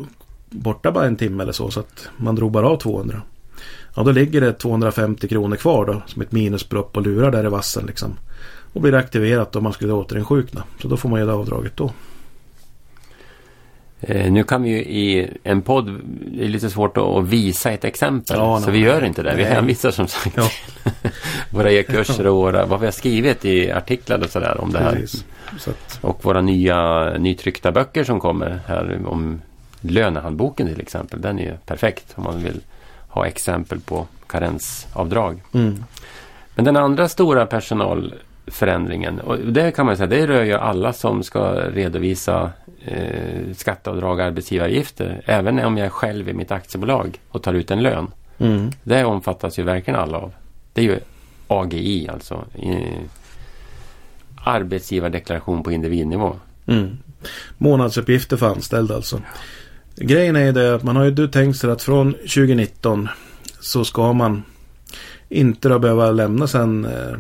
[0.51, 1.70] borta bara en timme eller så.
[1.70, 3.23] Så att man drog bara av 200.
[3.94, 7.49] Ja, då ligger det 250 kronor kvar då som ett minusbelopp och lurar där i
[7.49, 8.16] vassen liksom.
[8.73, 10.62] Och blir aktiverat om man skulle återinsjukna.
[10.83, 11.92] Så då får man göra avdraget då.
[14.01, 16.01] Eh, nu kan vi ju i en podd,
[16.33, 18.37] det är lite svårt att visa ett exempel.
[18.39, 19.35] Ja, så vi gör inte det.
[19.35, 20.49] Vi hänvisar som sagt ja.
[21.51, 25.05] våra e-kurser och våra, vad vi har skrivit i artiklar och sådär om det här.
[25.67, 25.99] Att...
[26.01, 29.41] Och våra nya nytryckta böcker som kommer här om
[29.81, 32.61] Lönehandboken till exempel, den är ju perfekt om man vill
[33.09, 35.43] ha exempel på karensavdrag.
[35.53, 35.85] Mm.
[36.55, 41.23] Men den andra stora personalförändringen, och det kan man säga, det rör ju alla som
[41.23, 42.53] ska redovisa
[42.85, 45.23] eh, skatteavdrag och arbetsgivaravgifter.
[45.25, 48.07] Även om jag är själv i mitt aktiebolag och tar ut en lön.
[48.38, 48.71] Mm.
[48.83, 50.33] Det omfattas ju verkligen alla av.
[50.73, 50.99] Det är ju
[51.47, 52.45] AGI alltså.
[52.55, 53.01] Eh,
[54.45, 56.37] arbetsgivardeklaration på individnivå.
[56.66, 56.99] Mm.
[57.59, 59.23] Månadsuppgifter för anställda alltså.
[59.97, 63.09] Grejen är ju det att man har ju tänkt sig att från 2019
[63.61, 64.43] så ska man
[65.29, 67.19] inte då behöva lämna sen eh,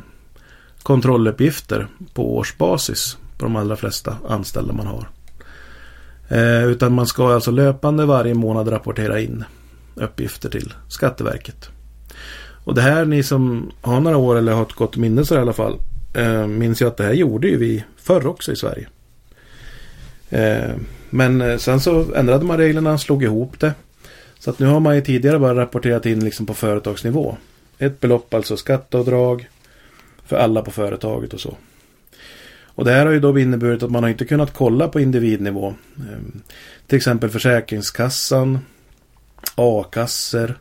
[0.82, 5.08] kontrolluppgifter på årsbasis på de allra flesta anställda man har.
[6.30, 9.44] Eh, utan man ska alltså löpande varje månad rapportera in
[9.94, 11.70] uppgifter till Skatteverket.
[12.64, 15.38] Och det här ni som har några år eller har ett gott minne så i
[15.38, 15.78] alla fall
[16.14, 18.88] eh, minns ju att det här gjorde ju vi förr också i Sverige.
[20.30, 20.74] Eh,
[21.10, 23.74] men eh, sen så ändrade man reglerna, slog ihop det.
[24.38, 27.36] Så att nu har man ju tidigare bara rapporterat in liksom på företagsnivå.
[27.78, 29.48] Ett belopp, alltså skatteavdrag
[30.24, 31.56] för alla på företaget och så.
[32.80, 35.74] Och det här har ju då inneburit att man har inte kunnat kolla på individnivå.
[35.98, 36.42] Eh,
[36.86, 38.58] till exempel Försäkringskassan,
[39.54, 40.58] a-kasser,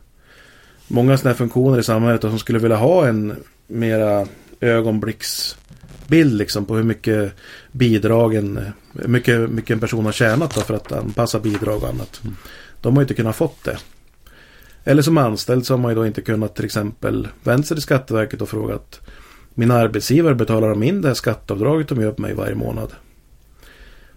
[0.88, 4.26] många sådana här funktioner i samhället som skulle vilja ha en mera
[4.60, 7.32] ögonblicksbild liksom på hur mycket
[7.72, 8.60] bidragen,
[8.92, 12.20] hur mycket, mycket en person har tjänat då för att anpassa bidrag och annat.
[12.24, 12.36] Mm.
[12.80, 13.78] De har inte kunnat fått det.
[14.84, 17.82] Eller som anställd så har man ju då inte kunnat till exempel vänt sig till
[17.82, 19.00] Skatteverket och frågat
[19.54, 22.92] min arbetsgivare betalar de in det här skatteavdraget de gör på mig varje månad.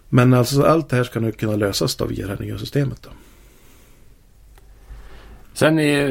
[0.08, 3.02] Men alltså allt det här ska nu kunna lösas då via det här nya systemet.
[3.02, 3.10] Då.
[5.52, 6.06] Sen är,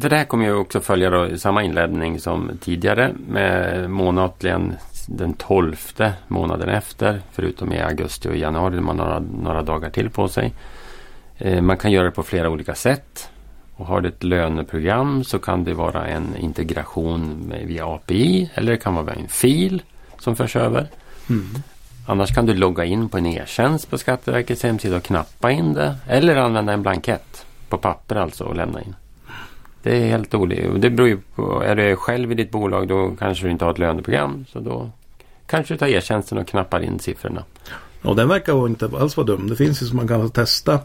[0.00, 4.74] för det här kommer ju också följa då samma inledning som tidigare med månatligen
[5.06, 7.20] den tolfte månaden efter.
[7.32, 10.54] Förutom i augusti och januari där man har några, några dagar till på sig.
[11.38, 13.30] Eh, man kan göra det på flera olika sätt.
[13.78, 18.78] Och har du ett löneprogram så kan det vara en integration via API eller det
[18.78, 19.82] kan vara en fil
[20.18, 20.88] som förs över.
[21.30, 21.46] Mm.
[22.06, 25.96] Annars kan du logga in på en e-tjänst på Skatteverkets hemsida och knappa in det.
[26.06, 27.46] Eller använda en blankett.
[27.68, 28.94] På papper alltså och lämna in.
[29.82, 30.68] Det är helt olika.
[30.68, 31.62] Det beror ju på.
[31.62, 34.44] Är du själv i ditt bolag då kanske du inte har ett löneprogram.
[34.48, 34.90] Så då
[35.46, 37.44] kanske du tar e-tjänsten och knappar in siffrorna.
[38.02, 39.48] Och den verkar inte alls vara dum.
[39.48, 40.80] Det finns ju som man kan testa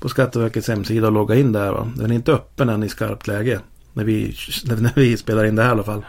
[0.00, 1.72] på Skatteverkets hemsida och logga in där.
[1.72, 1.92] Va?
[1.96, 3.60] Den är inte öppen än i skarpt läge.
[3.92, 6.04] När vi, när vi spelar in det här i alla fall.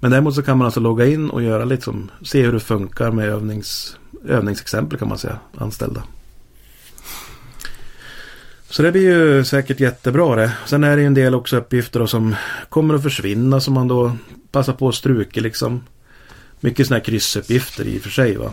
[0.00, 3.10] Men däremot så kan man alltså logga in och göra liksom, se hur det funkar
[3.10, 3.96] med övnings,
[4.28, 6.02] övningsexempel kan man säga, anställda.
[8.68, 10.52] Så det blir ju säkert jättebra det.
[10.66, 12.34] Sen är det ju en del också uppgifter då som
[12.68, 14.16] kommer att försvinna som man då
[14.50, 15.40] passar på att struka.
[15.40, 15.84] liksom.
[16.60, 18.52] Mycket sådana här kryssuppgifter i och för sig va.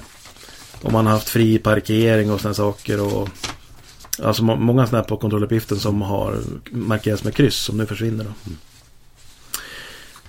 [0.83, 3.29] Om man har haft fri parkering och sådana saker och
[4.23, 6.35] Alltså många sådana här på kontrolluppgiften som har
[6.71, 8.31] markerats med kryss som nu försvinner då.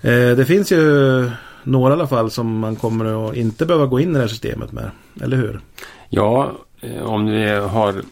[0.09, 1.31] Eh, det finns ju
[1.63, 4.29] några i alla fall som man kommer att inte behöva gå in i det här
[4.29, 4.91] systemet med.
[5.23, 5.61] Eller hur?
[6.09, 8.03] Ja, eh, om du har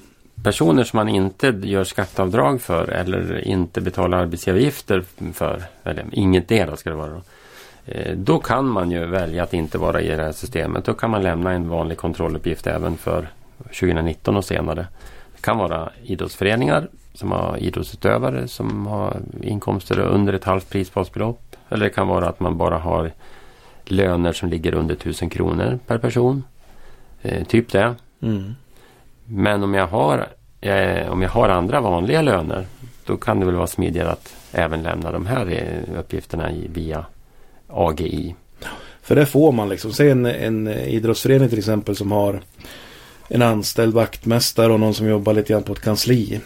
[0.43, 6.79] personer som man inte gör skatteavdrag för eller inte betalar arbetsgivaravgifter för, eller inget det
[6.79, 7.23] ska det vara då.
[7.87, 10.85] Eh, då kan man ju välja att inte vara i det här systemet.
[10.85, 14.87] Då kan man lämna en vanlig kontrolluppgift även för 2019 och senare.
[15.37, 21.57] Det kan vara idrottsföreningar som har idrottsutövare som har inkomster under ett halvt prisbasbelopp.
[21.69, 23.13] Eller det kan vara att man bara har
[23.85, 26.45] löner som ligger under 1000 kronor per person.
[27.23, 27.95] Eh, typ det.
[28.23, 28.55] Mm.
[29.25, 30.27] Men om jag, har,
[30.61, 32.67] eh, om jag har andra vanliga löner
[33.07, 37.05] då kan det väl vara smidigare att även lämna de här eh, uppgifterna i, via
[37.73, 38.35] AGI.
[39.03, 39.93] För det får man liksom.
[39.93, 42.43] Se en, en idrottsförening till exempel som har
[43.29, 46.41] en anställd vaktmästare och någon som jobbar lite grann på ett kansli.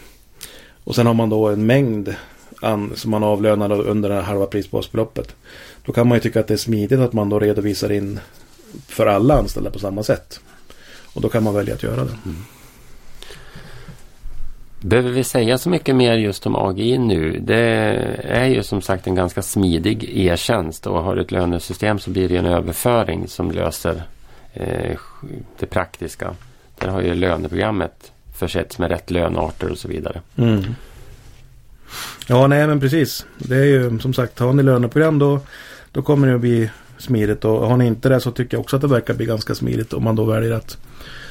[0.83, 2.15] Och sen har man då en mängd
[2.61, 5.35] an, som man avlönar under det här halva prisbasbeloppet.
[5.85, 8.19] Då kan man ju tycka att det är smidigt att man då redovisar in
[8.87, 10.39] för alla anställda på samma sätt.
[11.13, 12.17] Och då kan man välja att göra det.
[12.25, 12.37] Mm.
[14.87, 17.39] Behöver vi säga så mycket mer just om AGI nu?
[17.39, 17.59] Det
[18.23, 22.29] är ju som sagt en ganska smidig e-tjänst och har du ett lönesystem så blir
[22.29, 24.03] det en överföring som löser
[24.53, 24.97] eh,
[25.59, 26.35] det praktiska.
[26.77, 30.21] Där har ju löneprogrammet försetts med rätt lönearter och så vidare.
[30.35, 30.63] Mm.
[32.27, 33.25] Ja, nej men precis.
[33.37, 35.39] Det är ju som sagt, har ni löneprogram då,
[35.91, 38.75] då kommer det att bli smidigt och har ni inte det så tycker jag också
[38.75, 40.77] att det verkar bli ganska smidigt om man då väljer att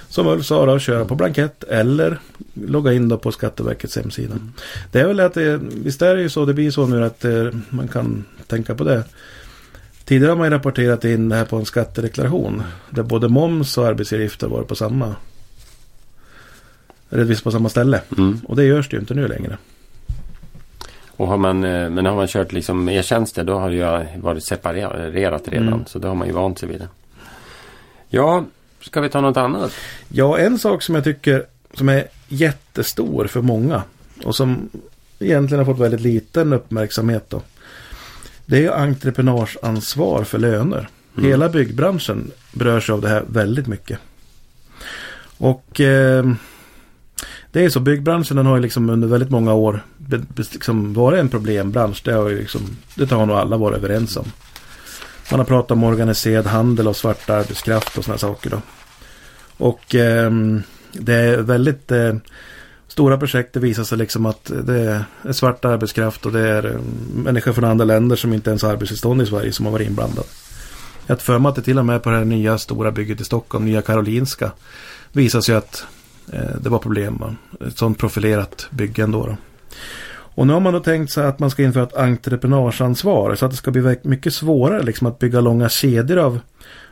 [0.08, 2.18] som Ulf sa då, köra på blankett eller
[2.54, 4.32] logga in då på Skatteverkets hemsida.
[4.32, 4.52] Mm.
[4.92, 7.24] Det är väl att det, visst är det ju så, det blir så nu att
[7.24, 9.04] eh, man kan tänka på det.
[10.04, 12.62] Tidigare har man ju rapporterat in det här på en skattedeklaration.
[12.90, 15.14] Där både moms och arbetsgivaravgifter var på samma.
[17.08, 18.00] redovisa på samma ställe.
[18.18, 18.40] Mm.
[18.44, 19.58] Och det görs det ju inte nu längre.
[21.16, 24.44] Och har man, eh, men har man kört liksom e-tjänster då har det ju varit
[24.44, 25.68] separerat redan.
[25.68, 25.86] Mm.
[25.86, 26.88] Så då har man ju vant sig vid det.
[28.08, 28.44] Ja,
[28.86, 29.72] ska vi ta något annat?
[30.08, 33.82] Ja, en sak som jag tycker som är jättestor för många
[34.24, 34.68] och som
[35.18, 37.42] egentligen har fått väldigt liten uppmärksamhet då.
[38.46, 40.88] Det är entreprenörsansvar för löner.
[41.16, 41.30] Mm.
[41.30, 43.98] Hela byggbranschen berörs sig av det här väldigt mycket.
[45.38, 46.32] Och eh,
[47.52, 49.84] det är så, byggbranschen den har ju liksom under väldigt många år
[50.36, 52.02] liksom varit en problembransch.
[52.04, 54.32] Det har liksom, det har nog alla varit överens om.
[55.30, 58.60] Man har pratat om organiserad handel och svart arbetskraft och sådana saker då.
[59.56, 60.30] Och eh,
[60.92, 62.14] det är väldigt eh,
[62.88, 63.52] stora projekt.
[63.52, 66.80] Det visar sig liksom att det är svart arbetskraft och det är eh,
[67.14, 70.28] människor från andra länder som inte ens har arbetstillstånd i Sverige som har varit inblandade.
[71.06, 73.24] Jag för mig att det till och med på det här nya stora bygget i
[73.24, 74.50] Stockholm, Nya Karolinska,
[75.12, 75.84] visar sig att
[76.32, 77.16] eh, det var problem.
[77.16, 77.36] va.
[77.66, 79.26] Ett sådant profilerat bygge ändå.
[79.26, 79.36] Då.
[80.36, 83.50] Och nu har man då tänkt sig att man ska införa ett entreprenörsansvar så att
[83.50, 86.40] det ska bli mycket svårare liksom, att bygga långa kedjor av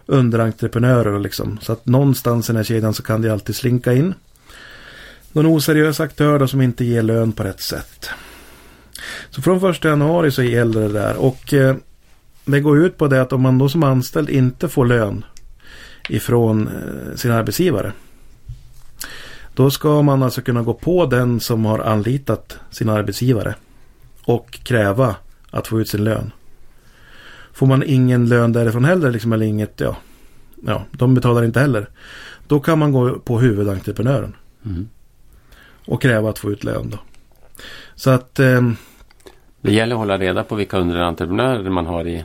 [0.06, 1.18] underentreprenörer.
[1.18, 1.58] Liksom.
[1.62, 4.14] Så att någonstans i den här kedjan så kan det alltid slinka in
[5.32, 8.10] någon oseriös aktör då som inte ger lön på rätt sätt.
[9.30, 11.76] Så från 1 januari så gäller det där och eh,
[12.44, 15.24] det går ut på det att om man då som anställd inte får lön
[16.08, 17.92] ifrån eh, sin arbetsgivare.
[19.54, 23.54] Då ska man alltså kunna gå på den som har anlitat sin arbetsgivare
[24.24, 25.16] och kräva
[25.50, 26.32] att få ut sin lön.
[27.52, 29.96] Får man ingen lön därifrån heller, liksom, eller inget, ja,
[30.66, 31.88] ja, de betalar inte heller.
[32.48, 34.34] Då kan man gå på huvudentreprenören
[34.66, 34.88] Mm.
[35.86, 36.98] och kräva att få ut lön då.
[37.94, 38.70] Så att eh,
[39.60, 42.24] Det gäller att hålla reda på vilka underentreprenörer man har i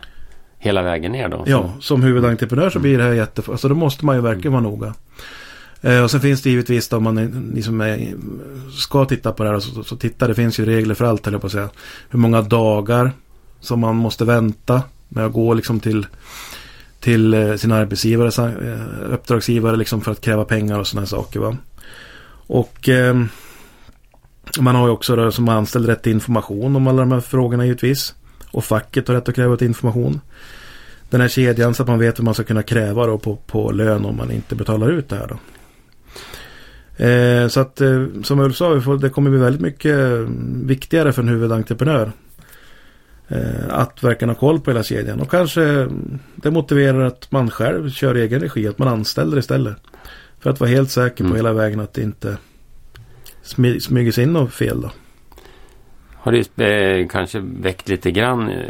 [0.58, 1.44] hela vägen ner då.
[1.48, 3.42] Ja, som huvudentreprenör så blir det här jätte...
[3.52, 4.94] Alltså då måste man ju verkligen vara noga.
[5.82, 8.14] Eh, och sen finns det givetvis då om man är- ni som är,
[8.78, 10.28] ska titta på det här så, så titta.
[10.28, 11.70] Det finns ju regler för allt höll jag på att säga.
[12.10, 13.12] Hur många dagar
[13.60, 16.08] som man måste vänta med att gå liksom till
[17.00, 21.40] till eh, sin arbetsgivare, eh, uppdragsgivare liksom för att kräva pengar och sådana saker.
[21.40, 21.58] Va?
[22.48, 23.24] Och eh,
[24.60, 27.66] man har ju också då, som anställd rätt till information om alla de här frågorna
[27.66, 28.16] givetvis.
[28.52, 30.22] Och facket har rätt att kräva ut information
[31.10, 33.72] den här kedjan så att man vet hur man ska kunna kräva då på, på
[33.72, 35.40] lön om man inte betalar ut det här då.
[37.00, 40.28] Eh, så att eh, som Ulf sa, får, det kommer bli väldigt mycket eh,
[40.66, 42.12] viktigare för en huvudentreprenör.
[43.28, 45.88] Eh, att verkligen ha koll på hela kedjan och kanske eh,
[46.36, 49.78] det motiverar att man själv kör i egen regi, att man anställer istället.
[50.40, 51.36] För att vara helt säker på Mm.
[51.36, 52.38] hela vägen att det inte
[53.44, 54.92] smy, smyger sig in något fel då.
[56.16, 58.66] Har det eh, kanske väckt lite grann eh,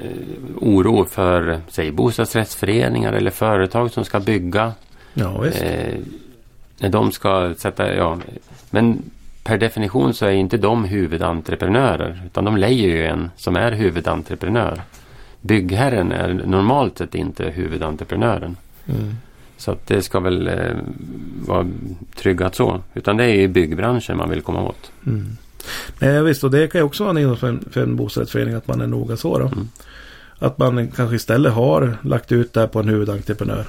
[0.56, 4.74] oro för, säg bostadsrättsföreningar eller företag som ska bygga.
[5.14, 5.64] Ja visst.
[6.80, 8.18] När de ska sätta, ja,
[8.70, 9.02] men
[9.44, 14.82] per definition så är inte de huvudentreprenörer utan de lejer ju en som är huvudentreprenör.
[15.42, 18.58] Byggherren är normalt sett inte huvudentreprenören.
[18.86, 19.16] Mm.
[19.58, 20.78] Så att det ska väl eh,
[21.46, 21.68] vara
[22.16, 22.82] tryggat så.
[22.94, 24.92] Utan det är ju byggbranschen man vill komma åt.
[25.06, 25.38] Mm.
[26.00, 28.68] Nej, visst, och det kan ju också vara en för en, för en bostadsrättsförening att
[28.68, 29.46] man är noga så då.
[29.46, 29.70] Mm.
[30.40, 33.68] Att man kanske istället har lagt ut det här på en huvudentreprenör.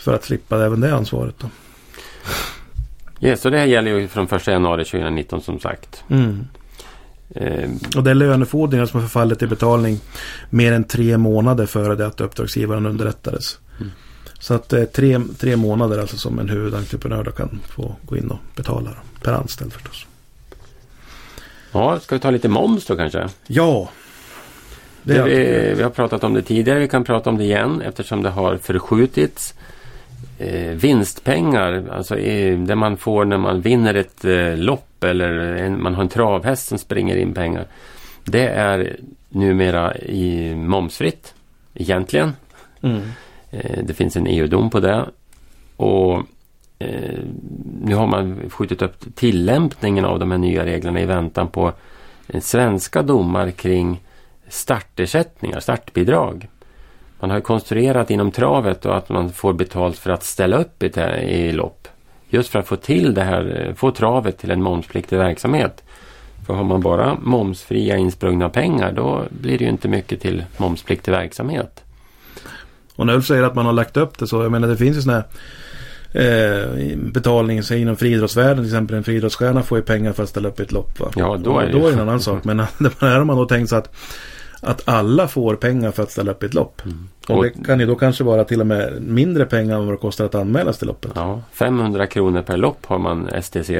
[0.00, 1.48] För att slippa även det ansvaret då.
[3.18, 6.04] Ja, så det här gäller ju från 1 januari 2019 som sagt.
[6.08, 6.46] Mm.
[7.34, 10.00] Eh, Och det är lönefordringar som har förfallit till betalning
[10.50, 13.58] mer än tre månader före det att uppdragsgivaren underrättades.
[13.80, 13.90] Mm.
[14.38, 18.16] Så att det är tre, tre månader alltså som en huvudentreprenör då kan få gå
[18.16, 18.90] in och betala
[19.22, 20.06] per anställd förstås.
[21.72, 23.28] ja, ska vi ta lite moms då kanske?
[23.46, 23.88] Ja.
[25.02, 27.82] Det Det vi, vi har pratat om det tidigare, vi kan prata om det igen
[27.82, 29.54] eftersom det har förskjutits.
[30.38, 35.82] Eh, vinstpengar, alltså eh, det man får när man vinner ett eh, lopp eller en,
[35.82, 37.66] man har en travhäst som springer in pengar.
[38.24, 38.96] Det är
[39.28, 41.34] numera i momsfritt
[41.74, 42.32] egentligen.
[42.80, 43.00] mm.
[43.50, 45.06] Eh, det finns en EU-dom på det.
[45.76, 46.22] Och
[46.78, 47.20] eh,
[47.82, 51.72] nu har man skjutit upp tillämpningen av de här nya reglerna i väntan på
[52.40, 54.00] svenska domar kring
[54.48, 56.48] startersättningar, startbidrag.
[57.20, 60.86] Man har konstruerat inom travet och att man får betalt för att ställa upp i,
[61.28, 61.88] i lopp.
[62.28, 65.82] Just för att få till det här, få travet till en momspliktig verksamhet.
[66.46, 71.12] För har man bara momsfria insprungna pengar då blir det ju inte mycket till momspliktig
[71.12, 71.84] verksamhet.
[72.96, 74.96] Och när Ulf säger att man har lagt upp det så, jag menar det finns
[74.96, 75.24] ju sådana
[76.12, 80.28] här eh, betalning säg inom friidrottsvärlden till exempel en friidrottsstjärna får ju pengar för att
[80.28, 81.10] ställa upp i ett lopp va?
[81.16, 82.44] Ja, då är det då är det en annan sak.
[82.44, 82.58] Men
[83.00, 83.96] här har man då tänkt sig att
[84.66, 86.82] att alla får pengar för att ställa upp i ett lopp.
[86.84, 87.08] Mm.
[87.28, 89.98] Och det kan ju då kanske vara till och med mindre pengar än vad det
[89.98, 91.12] kostar att anmäla sig till loppet.
[91.14, 93.70] Ja, 500 kronor per lopp har man STC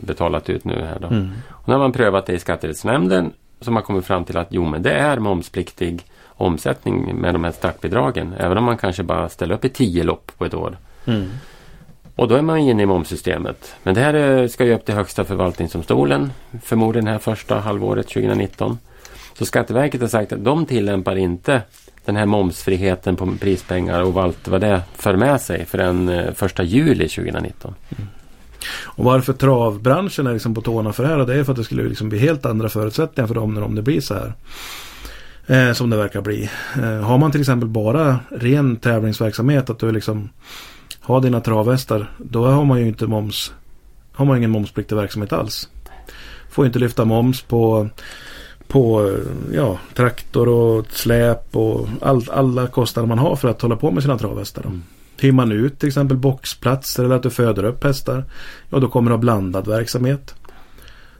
[0.00, 1.06] betalat ut nu här då.
[1.06, 1.30] Mm.
[1.50, 4.82] Och när man prövat det i skatterättsnämnden så har kommit fram till att jo men
[4.82, 8.34] det är momspliktig omsättning med de här startbidragen.
[8.38, 10.76] Även om man kanske bara ställer upp i 10 lopp på ett år.
[11.04, 11.28] Mm.
[12.16, 13.74] Och då är man inne i momssystemet.
[13.82, 16.32] Men det här ska ju upp till Högsta förvaltningsdomstolen.
[16.62, 18.78] Förmodligen här första halvåret 2019.
[19.38, 21.62] Så Skatteverket har sagt att de tillämpar inte
[22.04, 26.62] den här momsfriheten på prispengar och allt vad det för med sig förrän eh, första
[26.62, 27.74] juli 2019.
[27.88, 28.08] Mm.
[28.84, 31.64] Och varför travbranschen är liksom på tårna för det här det är för att det
[31.64, 34.34] skulle liksom bli helt andra förutsättningar för dem när om det blir så här.
[35.46, 36.50] Eh, som det verkar bli.
[36.76, 40.28] Eh, har man till exempel bara ren tävlingsverksamhet att du liksom
[41.00, 43.52] har dina travhästar då har man ju inte moms
[44.14, 45.68] har man ingen momspliktig verksamhet alls.
[46.50, 47.88] Får inte lyfta moms på
[48.74, 49.16] på
[49.52, 54.02] ja, traktor och släp och all, alla kostnader man har för att hålla på med
[54.02, 54.62] sina travhästar.
[54.62, 54.82] Mm.
[55.20, 58.24] Hyr man ut till exempel boxplatser eller att du föder upp hästar.
[58.70, 60.34] Ja då kommer det ha blandad verksamhet.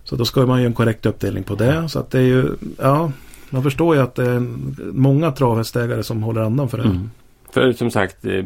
[0.04, 1.88] Så då ska man ju en korrekt uppdelning på det.
[1.88, 2.48] Så att det är ju,
[2.78, 3.12] ja,
[3.50, 4.40] man förstår ju att det är
[4.92, 6.84] många travhästägare som håller andan för det.
[6.84, 7.10] Mm.
[7.50, 8.44] För som sagt, eh,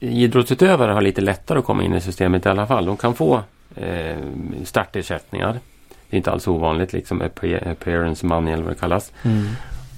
[0.00, 2.86] idrottsutövare har lite lättare att komma in i systemet i alla fall.
[2.86, 3.42] De kan få
[3.74, 4.16] eh,
[4.64, 5.60] startersättningar.
[6.10, 9.12] Det är inte alls ovanligt, liksom appear- appearance money eller vad det kallas.
[9.22, 9.46] Mm.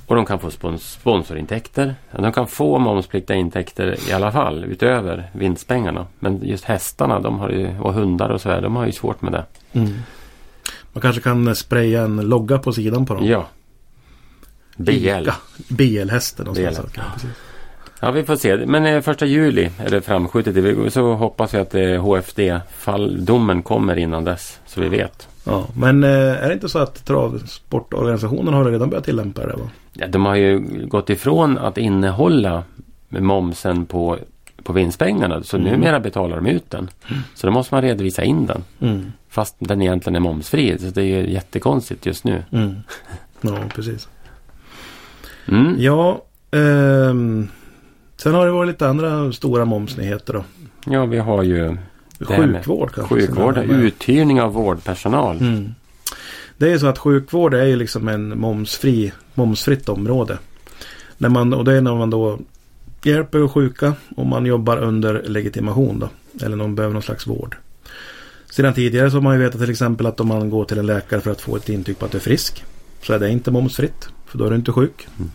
[0.06, 1.94] Och de kan få spons- sponsorintäkter.
[2.12, 6.06] De kan få momspliktiga intäkter i alla fall utöver vinstpengarna.
[6.18, 9.22] Men just hästarna de har ju, och hundar och så här, de har ju svårt
[9.22, 9.44] med det.
[9.72, 9.92] Mm.
[10.92, 13.26] Man kanske kan spraya en logga på sidan på dem.
[13.26, 13.46] Ja.
[14.76, 15.28] BL.
[15.68, 16.48] BL-hästen.
[16.48, 16.72] och BL.
[16.72, 16.98] sånt.
[18.00, 18.56] Ja, vi får se.
[18.66, 20.92] Men eh, första juli är det framskjutet.
[20.92, 24.60] Så hoppas jag att eh, HFD-domen kommer innan dess.
[24.66, 25.28] Så vi vet.
[25.46, 29.52] Ja, men eh, är det inte så att travsportorganisationen har redan börjat tillämpa det?
[29.56, 29.70] Va?
[29.92, 32.62] Ja, de har ju gått ifrån att innehålla
[33.08, 34.18] momsen på,
[34.62, 35.42] på vinstpengarna.
[35.42, 35.72] Så Mm.
[35.72, 36.88] numera betalar de ut den.
[37.34, 38.64] Så då måste man redovisa in den.
[38.80, 39.12] Mm.
[39.28, 40.78] Fast den egentligen är momsfri.
[40.78, 42.42] Så det är ju jättekonstigt just nu.
[42.52, 42.74] Mm.
[43.40, 44.08] Ja, precis.
[45.48, 45.74] Mm.
[45.78, 47.48] Ja, ehm,
[48.16, 50.44] sen har det varit lite andra stora momsnyheter då.
[50.86, 51.76] Ja, vi har ju
[52.20, 53.14] Sjukvård kanske.
[53.14, 55.38] sjukvård, uthyrning av vårdpersonal.
[55.38, 55.74] Mm.
[56.56, 60.38] Det är så att sjukvård är ju liksom en momsfri, momsfritt område.
[61.18, 62.38] När man, och det är när man då
[63.02, 66.08] hjälper sjuka och man jobbar under legitimation då.
[66.44, 67.56] Eller någon behöver någon slags vård.
[68.50, 70.86] Sedan tidigare så har man ju vetat till exempel att om man går till en
[70.86, 72.64] läkare för att få ett intyg på att du är frisk.
[73.02, 74.08] Så är det inte momsfritt.
[74.26, 75.08] För då är du inte sjuk.
[75.18, 75.30] Mm.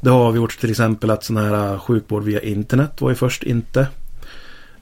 [0.00, 3.86] Det har avgjorts till exempel att sån här sjukvård via internet var ju först inte.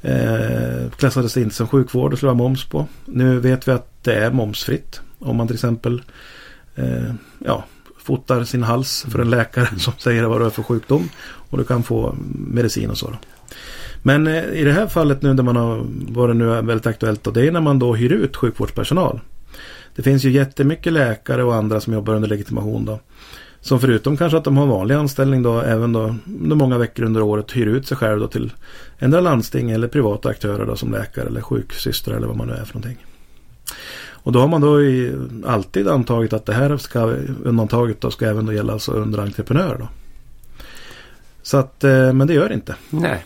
[0.02, 2.86] Eh, klassades inte som sjukvård och skulle vara moms på.
[3.04, 5.00] Nu vet vi att det är momsfritt.
[5.18, 6.02] Om man till exempel
[6.74, 7.64] eh, ja,
[7.98, 11.08] fotar sin hals för en läkare som säger vad det är för sjukdom.
[11.20, 13.06] Och du kan få medicin och så.
[13.06, 13.16] Då.
[14.02, 16.86] Men eh, i det här fallet nu där man har, vad det nu är väldigt
[16.86, 19.20] aktuellt och det är när man då hyr ut sjukvårdspersonal.
[19.96, 23.00] Det finns ju jättemycket läkare och andra som jobbar under legitimation då.
[23.60, 27.22] Som förutom kanske att de har vanlig anställning då även då under många veckor under
[27.22, 28.52] året hyr ut sig själv då till
[28.98, 32.64] ändra landsting eller privata aktörer då som läkare eller sjuksyster eller vad man nu är
[32.64, 33.06] för någonting.
[34.10, 35.12] Och då har man då i,
[35.46, 37.00] alltid antagit att det här ska,
[37.44, 39.88] undantaget då ska även då gälla alltså under entreprenörer då.
[41.42, 42.74] Så att, eh, men det gör det inte.
[42.90, 43.24] Nej.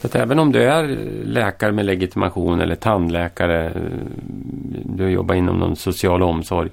[0.00, 3.72] Så att även om du är läkare med legitimation eller tandläkare, eh,
[4.84, 6.70] du jobbar inom någon social omsorg.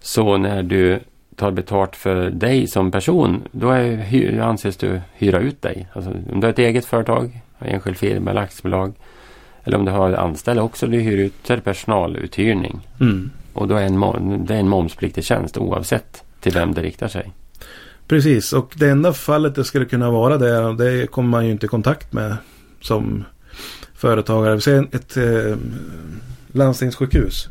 [0.00, 1.00] Så när du
[1.36, 5.88] tar betalt för dig som person, då är, anses du hyra ut dig.
[5.92, 8.94] Alltså, om du har ett eget företag, enskild firma eller aktiebolag.
[9.64, 12.80] Eller om du har anställda också, du hyr ut, så är det personaluthyrning.
[13.00, 13.30] Mm.
[13.52, 17.32] Och då är en, det är en momspliktig tjänst oavsett till vem det riktar sig.
[18.08, 21.66] Precis, och det enda fallet det skulle kunna vara det, det kommer man ju inte
[21.66, 22.36] i kontakt med
[22.80, 23.24] som
[23.94, 24.60] företagare.
[24.60, 25.56] Säger ett eh,
[26.52, 27.48] landstingssjukhus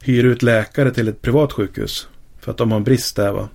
[0.00, 2.08] hyr ut läkare till ett privat sjukhus
[2.46, 3.32] för att de har en brist där.
[3.32, 3.48] Va?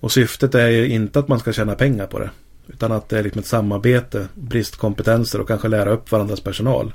[0.00, 2.30] Och syftet är ju inte att man ska tjäna pengar på det.
[2.68, 6.92] Utan att det är liksom ett samarbete, bristkompetenser och kanske lära upp varandras personal.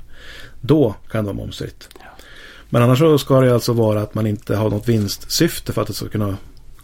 [0.60, 1.88] Då kan det vara momsfritt.
[2.70, 5.88] Men annars så ska det alltså vara att man inte har något vinstsyfte för att
[5.88, 6.36] det ska kunna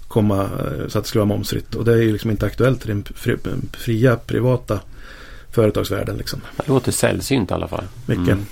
[0.08, 0.50] komma
[0.88, 1.74] så att det skulle vara momsfritt.
[1.74, 3.38] Och det är ju liksom inte aktuellt i den fri-
[3.72, 4.80] fria privata
[5.50, 6.40] företagsvärlden liksom.
[6.56, 7.84] Det låter sällsynt i alla fall.
[8.06, 8.28] Mycket.
[8.28, 8.46] Mm.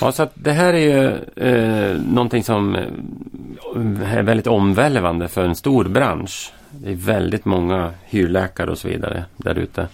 [0.00, 1.14] Ja, så att det här är ju
[1.46, 6.52] eh, någonting som eh, är väldigt omvälvande för en stor bransch.
[6.70, 9.88] Det är väldigt många hyrläkare och så vidare där ute.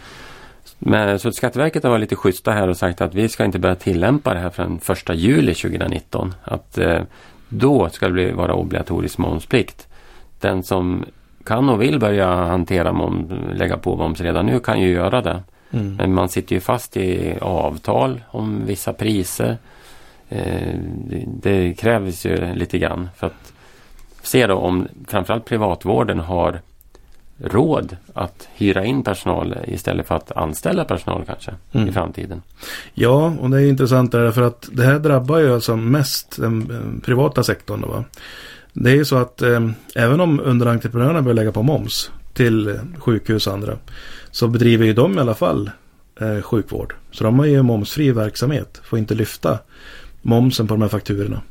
[0.78, 3.58] Men, så att Skatteverket har varit lite schyssta här och sagt att vi ska inte
[3.58, 6.34] börja tillämpa det här förrän 1 juli 2019.
[6.44, 7.02] Att eh,
[7.48, 9.88] då ska det bli, vara obligatorisk momsplikt.
[10.40, 11.04] Den som
[11.44, 15.42] kan och vill börja hantera moms, lägga på moms redan nu kan ju göra det.
[15.70, 15.96] Mm.
[15.96, 19.58] Men man sitter ju fast i avtal om vissa priser.
[20.32, 20.78] Eh,
[21.26, 23.52] det, krävs ju lite grann för att
[24.22, 26.60] se då om framförallt privatvården har
[27.38, 31.88] råd att hyra in personal istället för att anställa personal kanske Mm.
[31.88, 32.42] i framtiden.
[32.94, 37.00] Ja, och det är intressant där för att det här drabbar ju alltså mest den
[37.04, 37.80] privata sektorn.
[37.80, 38.04] Då, va?
[38.72, 43.46] Det är ju så att eh, även om underentreprenörerna börjar lägga på moms till sjukhus
[43.46, 43.76] och andra
[44.30, 45.70] så bedriver ju de i alla fall
[46.20, 46.94] eh, sjukvård.
[47.10, 49.58] Så de har ju momsfri verksamhet, får inte lyfta
[50.22, 51.42] momsen på de här fakturorna.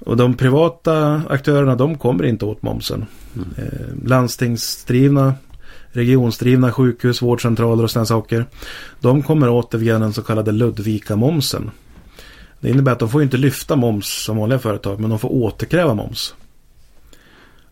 [0.00, 3.06] Och de privata aktörerna de kommer inte åt momsen.
[3.36, 3.48] Mm.
[3.56, 5.34] Eh, landstingsdrivna,
[5.88, 8.46] regionsdrivna sjukhus, vårdcentraler och sådana saker.
[9.00, 11.70] De kommer åt det via den så kallade Ludvika-momsen.
[12.60, 15.94] Det innebär att de får inte lyfta moms som vanliga företag men de får återkräva
[15.94, 16.34] moms.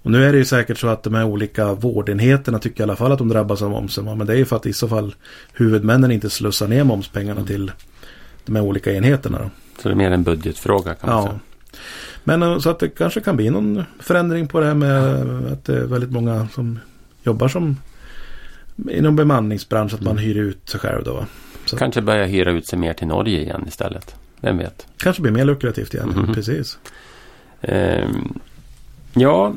[0.02, 2.96] Och nu är det ju säkert så att de här olika vårdenheterna tycker i alla
[2.96, 4.04] fall att de drabbas av momsen.
[4.04, 5.14] Men det är ju för att i så fall
[5.52, 7.72] huvudmännen inte slussar ner momspengarna till
[8.44, 9.38] de här olika enheterna.
[9.38, 9.50] Då.
[9.82, 11.26] Så det är mer en budgetfråga kan man Ja.
[11.28, 11.40] säga.
[12.24, 15.22] Men eh, så att det kanske kan bli någon förändring på det här med
[15.52, 16.78] att det är väldigt många som
[17.22, 17.76] jobbar som
[18.90, 21.26] inom bemanningsbransch att man hyr ut sig själv då.
[21.64, 24.14] Så Kanske börja hyra ut sig mer till Norge igen istället.
[24.40, 24.86] Vem vet?
[24.96, 26.08] kanske blir mer lukrativt igen.
[26.16, 26.34] Mhm.
[26.34, 26.78] Precis.
[27.60, 28.38] Ehm,
[29.14, 29.54] ja,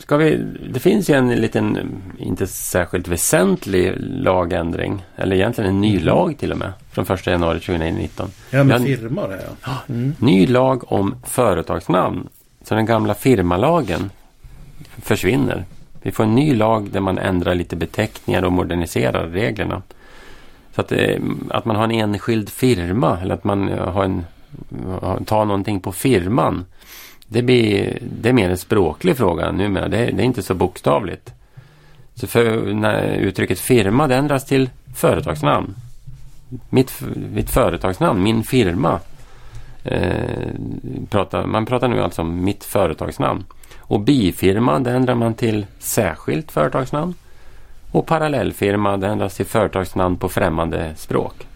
[0.00, 0.36] ska vi,
[0.70, 5.04] det finns ju en liten, inte särskilt väsentlig lagändring.
[5.16, 6.72] Eller egentligen en ny lag till och med.
[6.90, 8.30] Från 1 januari 2019.
[8.50, 9.72] Ja, med firma det ja.
[9.88, 10.14] Mm.
[10.18, 12.28] Ny lag om företagsnamn.
[12.64, 14.10] Så den gamla firmalagen
[15.02, 15.64] försvinner.
[16.02, 19.82] Vi får en ny lag där man ändrar lite beteckningar och moderniserar reglerna.
[20.74, 21.20] Så att, eh,
[21.50, 24.24] att man har en enskild firma eller att man eh, har en,
[25.24, 26.64] tar någonting på firman.
[27.32, 29.88] Det, blir, det är mer en språklig fråga numera.
[29.88, 31.32] Det, är- det är inte så bokstavligt.
[32.14, 35.74] Så för, när uttrycket firma det ändras till företagsnamn.
[36.70, 37.00] Mitt,
[37.34, 39.00] mitt företagsnamn, min firma.
[39.84, 40.48] Eh,
[41.10, 43.44] pratar, man pratar nu alltså om mitt företagsnamn.
[43.78, 47.14] Och bifirma det ändrar man till särskilt företagsnamn.
[47.90, 51.46] Och parallellfirma det ändras till företagsnamn på främmande språk.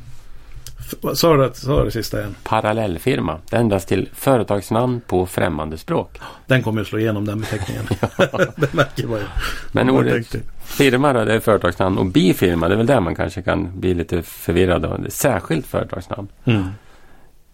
[1.01, 2.35] Vad Sa du det, sa du sista igen?
[2.43, 6.19] Parallellfirma det ändras till företagsnamn på främmande språk.
[6.47, 7.85] Den kommer ju slå igenom den beteckningen.
[8.57, 9.25] det märker man ju.
[9.73, 10.35] Men ordet
[10.65, 13.95] firma då, det är företagsnamn och bifirma det är väl där man kanske kan bli
[13.95, 14.85] lite förvirrad.
[14.85, 16.29] Är särskilt företagsnamn.
[16.45, 16.65] Mm.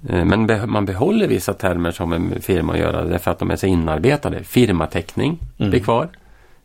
[0.09, 3.51] Eh, Men be- man behåller vissa termer som en firma att göra därför att de
[3.51, 4.45] är så inarbetade.
[4.45, 5.71] Firmateckning Mm.
[5.71, 6.09] blir kvar.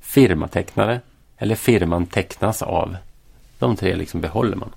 [0.01, 0.99] Firmatecknare
[1.37, 2.95] eller firman tecknas av.
[3.59, 4.69] De tre liksom behåller man.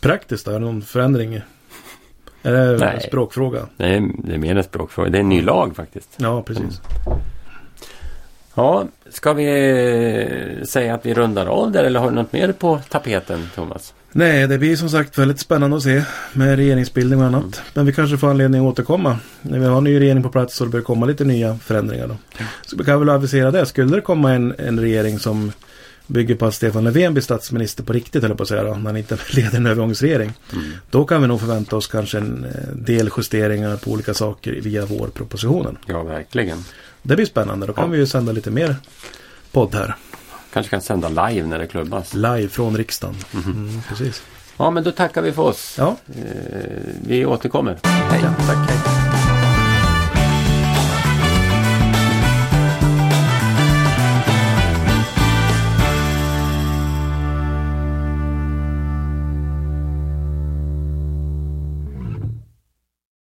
[0.00, 0.50] Praktiskt då?
[0.50, 1.40] Är det någon förändring?
[2.42, 3.00] Är det en Nej.
[3.00, 3.66] språkfråga?
[3.76, 5.10] Det är, det är mer en språkfråga.
[5.10, 6.14] Det är en ny lag faktiskt.
[6.16, 6.80] Ja, precis.
[8.54, 12.80] Ja, ska vi säga att vi rundar av där eller har du något mer på
[12.88, 13.94] tapeten Thomas?
[14.12, 16.02] Nej, det blir som sagt väldigt spännande att se
[16.32, 17.42] med regeringsbildning och annat.
[17.42, 17.52] Mm.
[17.74, 19.18] Men vi kanske får anledning att återkomma.
[19.42, 22.06] När vi har en ny regering på plats så det börjar komma lite nya förändringar
[22.06, 22.16] då.
[22.66, 23.66] Så vi kan väl avisera det.
[23.66, 25.52] Skulle det komma en, en regering som
[26.08, 28.86] bygger på att Stefan Löfven blir statsminister på riktigt, eller på att säga då, när
[28.86, 30.32] han inte leder en övergångsregering.
[30.52, 30.64] Mm.
[30.90, 34.86] Då kan vi nog förvänta oss kanske en eh, del justeringar på olika saker via
[34.86, 35.78] vårpropositionen.
[35.86, 36.64] Ja, verkligen.
[37.02, 37.66] Det blir spännande.
[37.66, 37.90] Då kan Ja.
[37.90, 38.76] vi ju sända lite mer
[39.52, 39.94] podd här.
[40.52, 42.14] Kanske kan sända live när det klubbas.
[42.14, 43.16] Live från riksdagen.
[43.34, 44.22] Mm, precis.
[44.56, 45.74] Ja, men då tackar vi för oss.
[45.78, 46.62] Ja, Eh,
[47.06, 47.78] vi återkommer.
[47.82, 48.20] Hej!
[48.24, 48.70] ja tack.
[48.70, 48.87] Hej.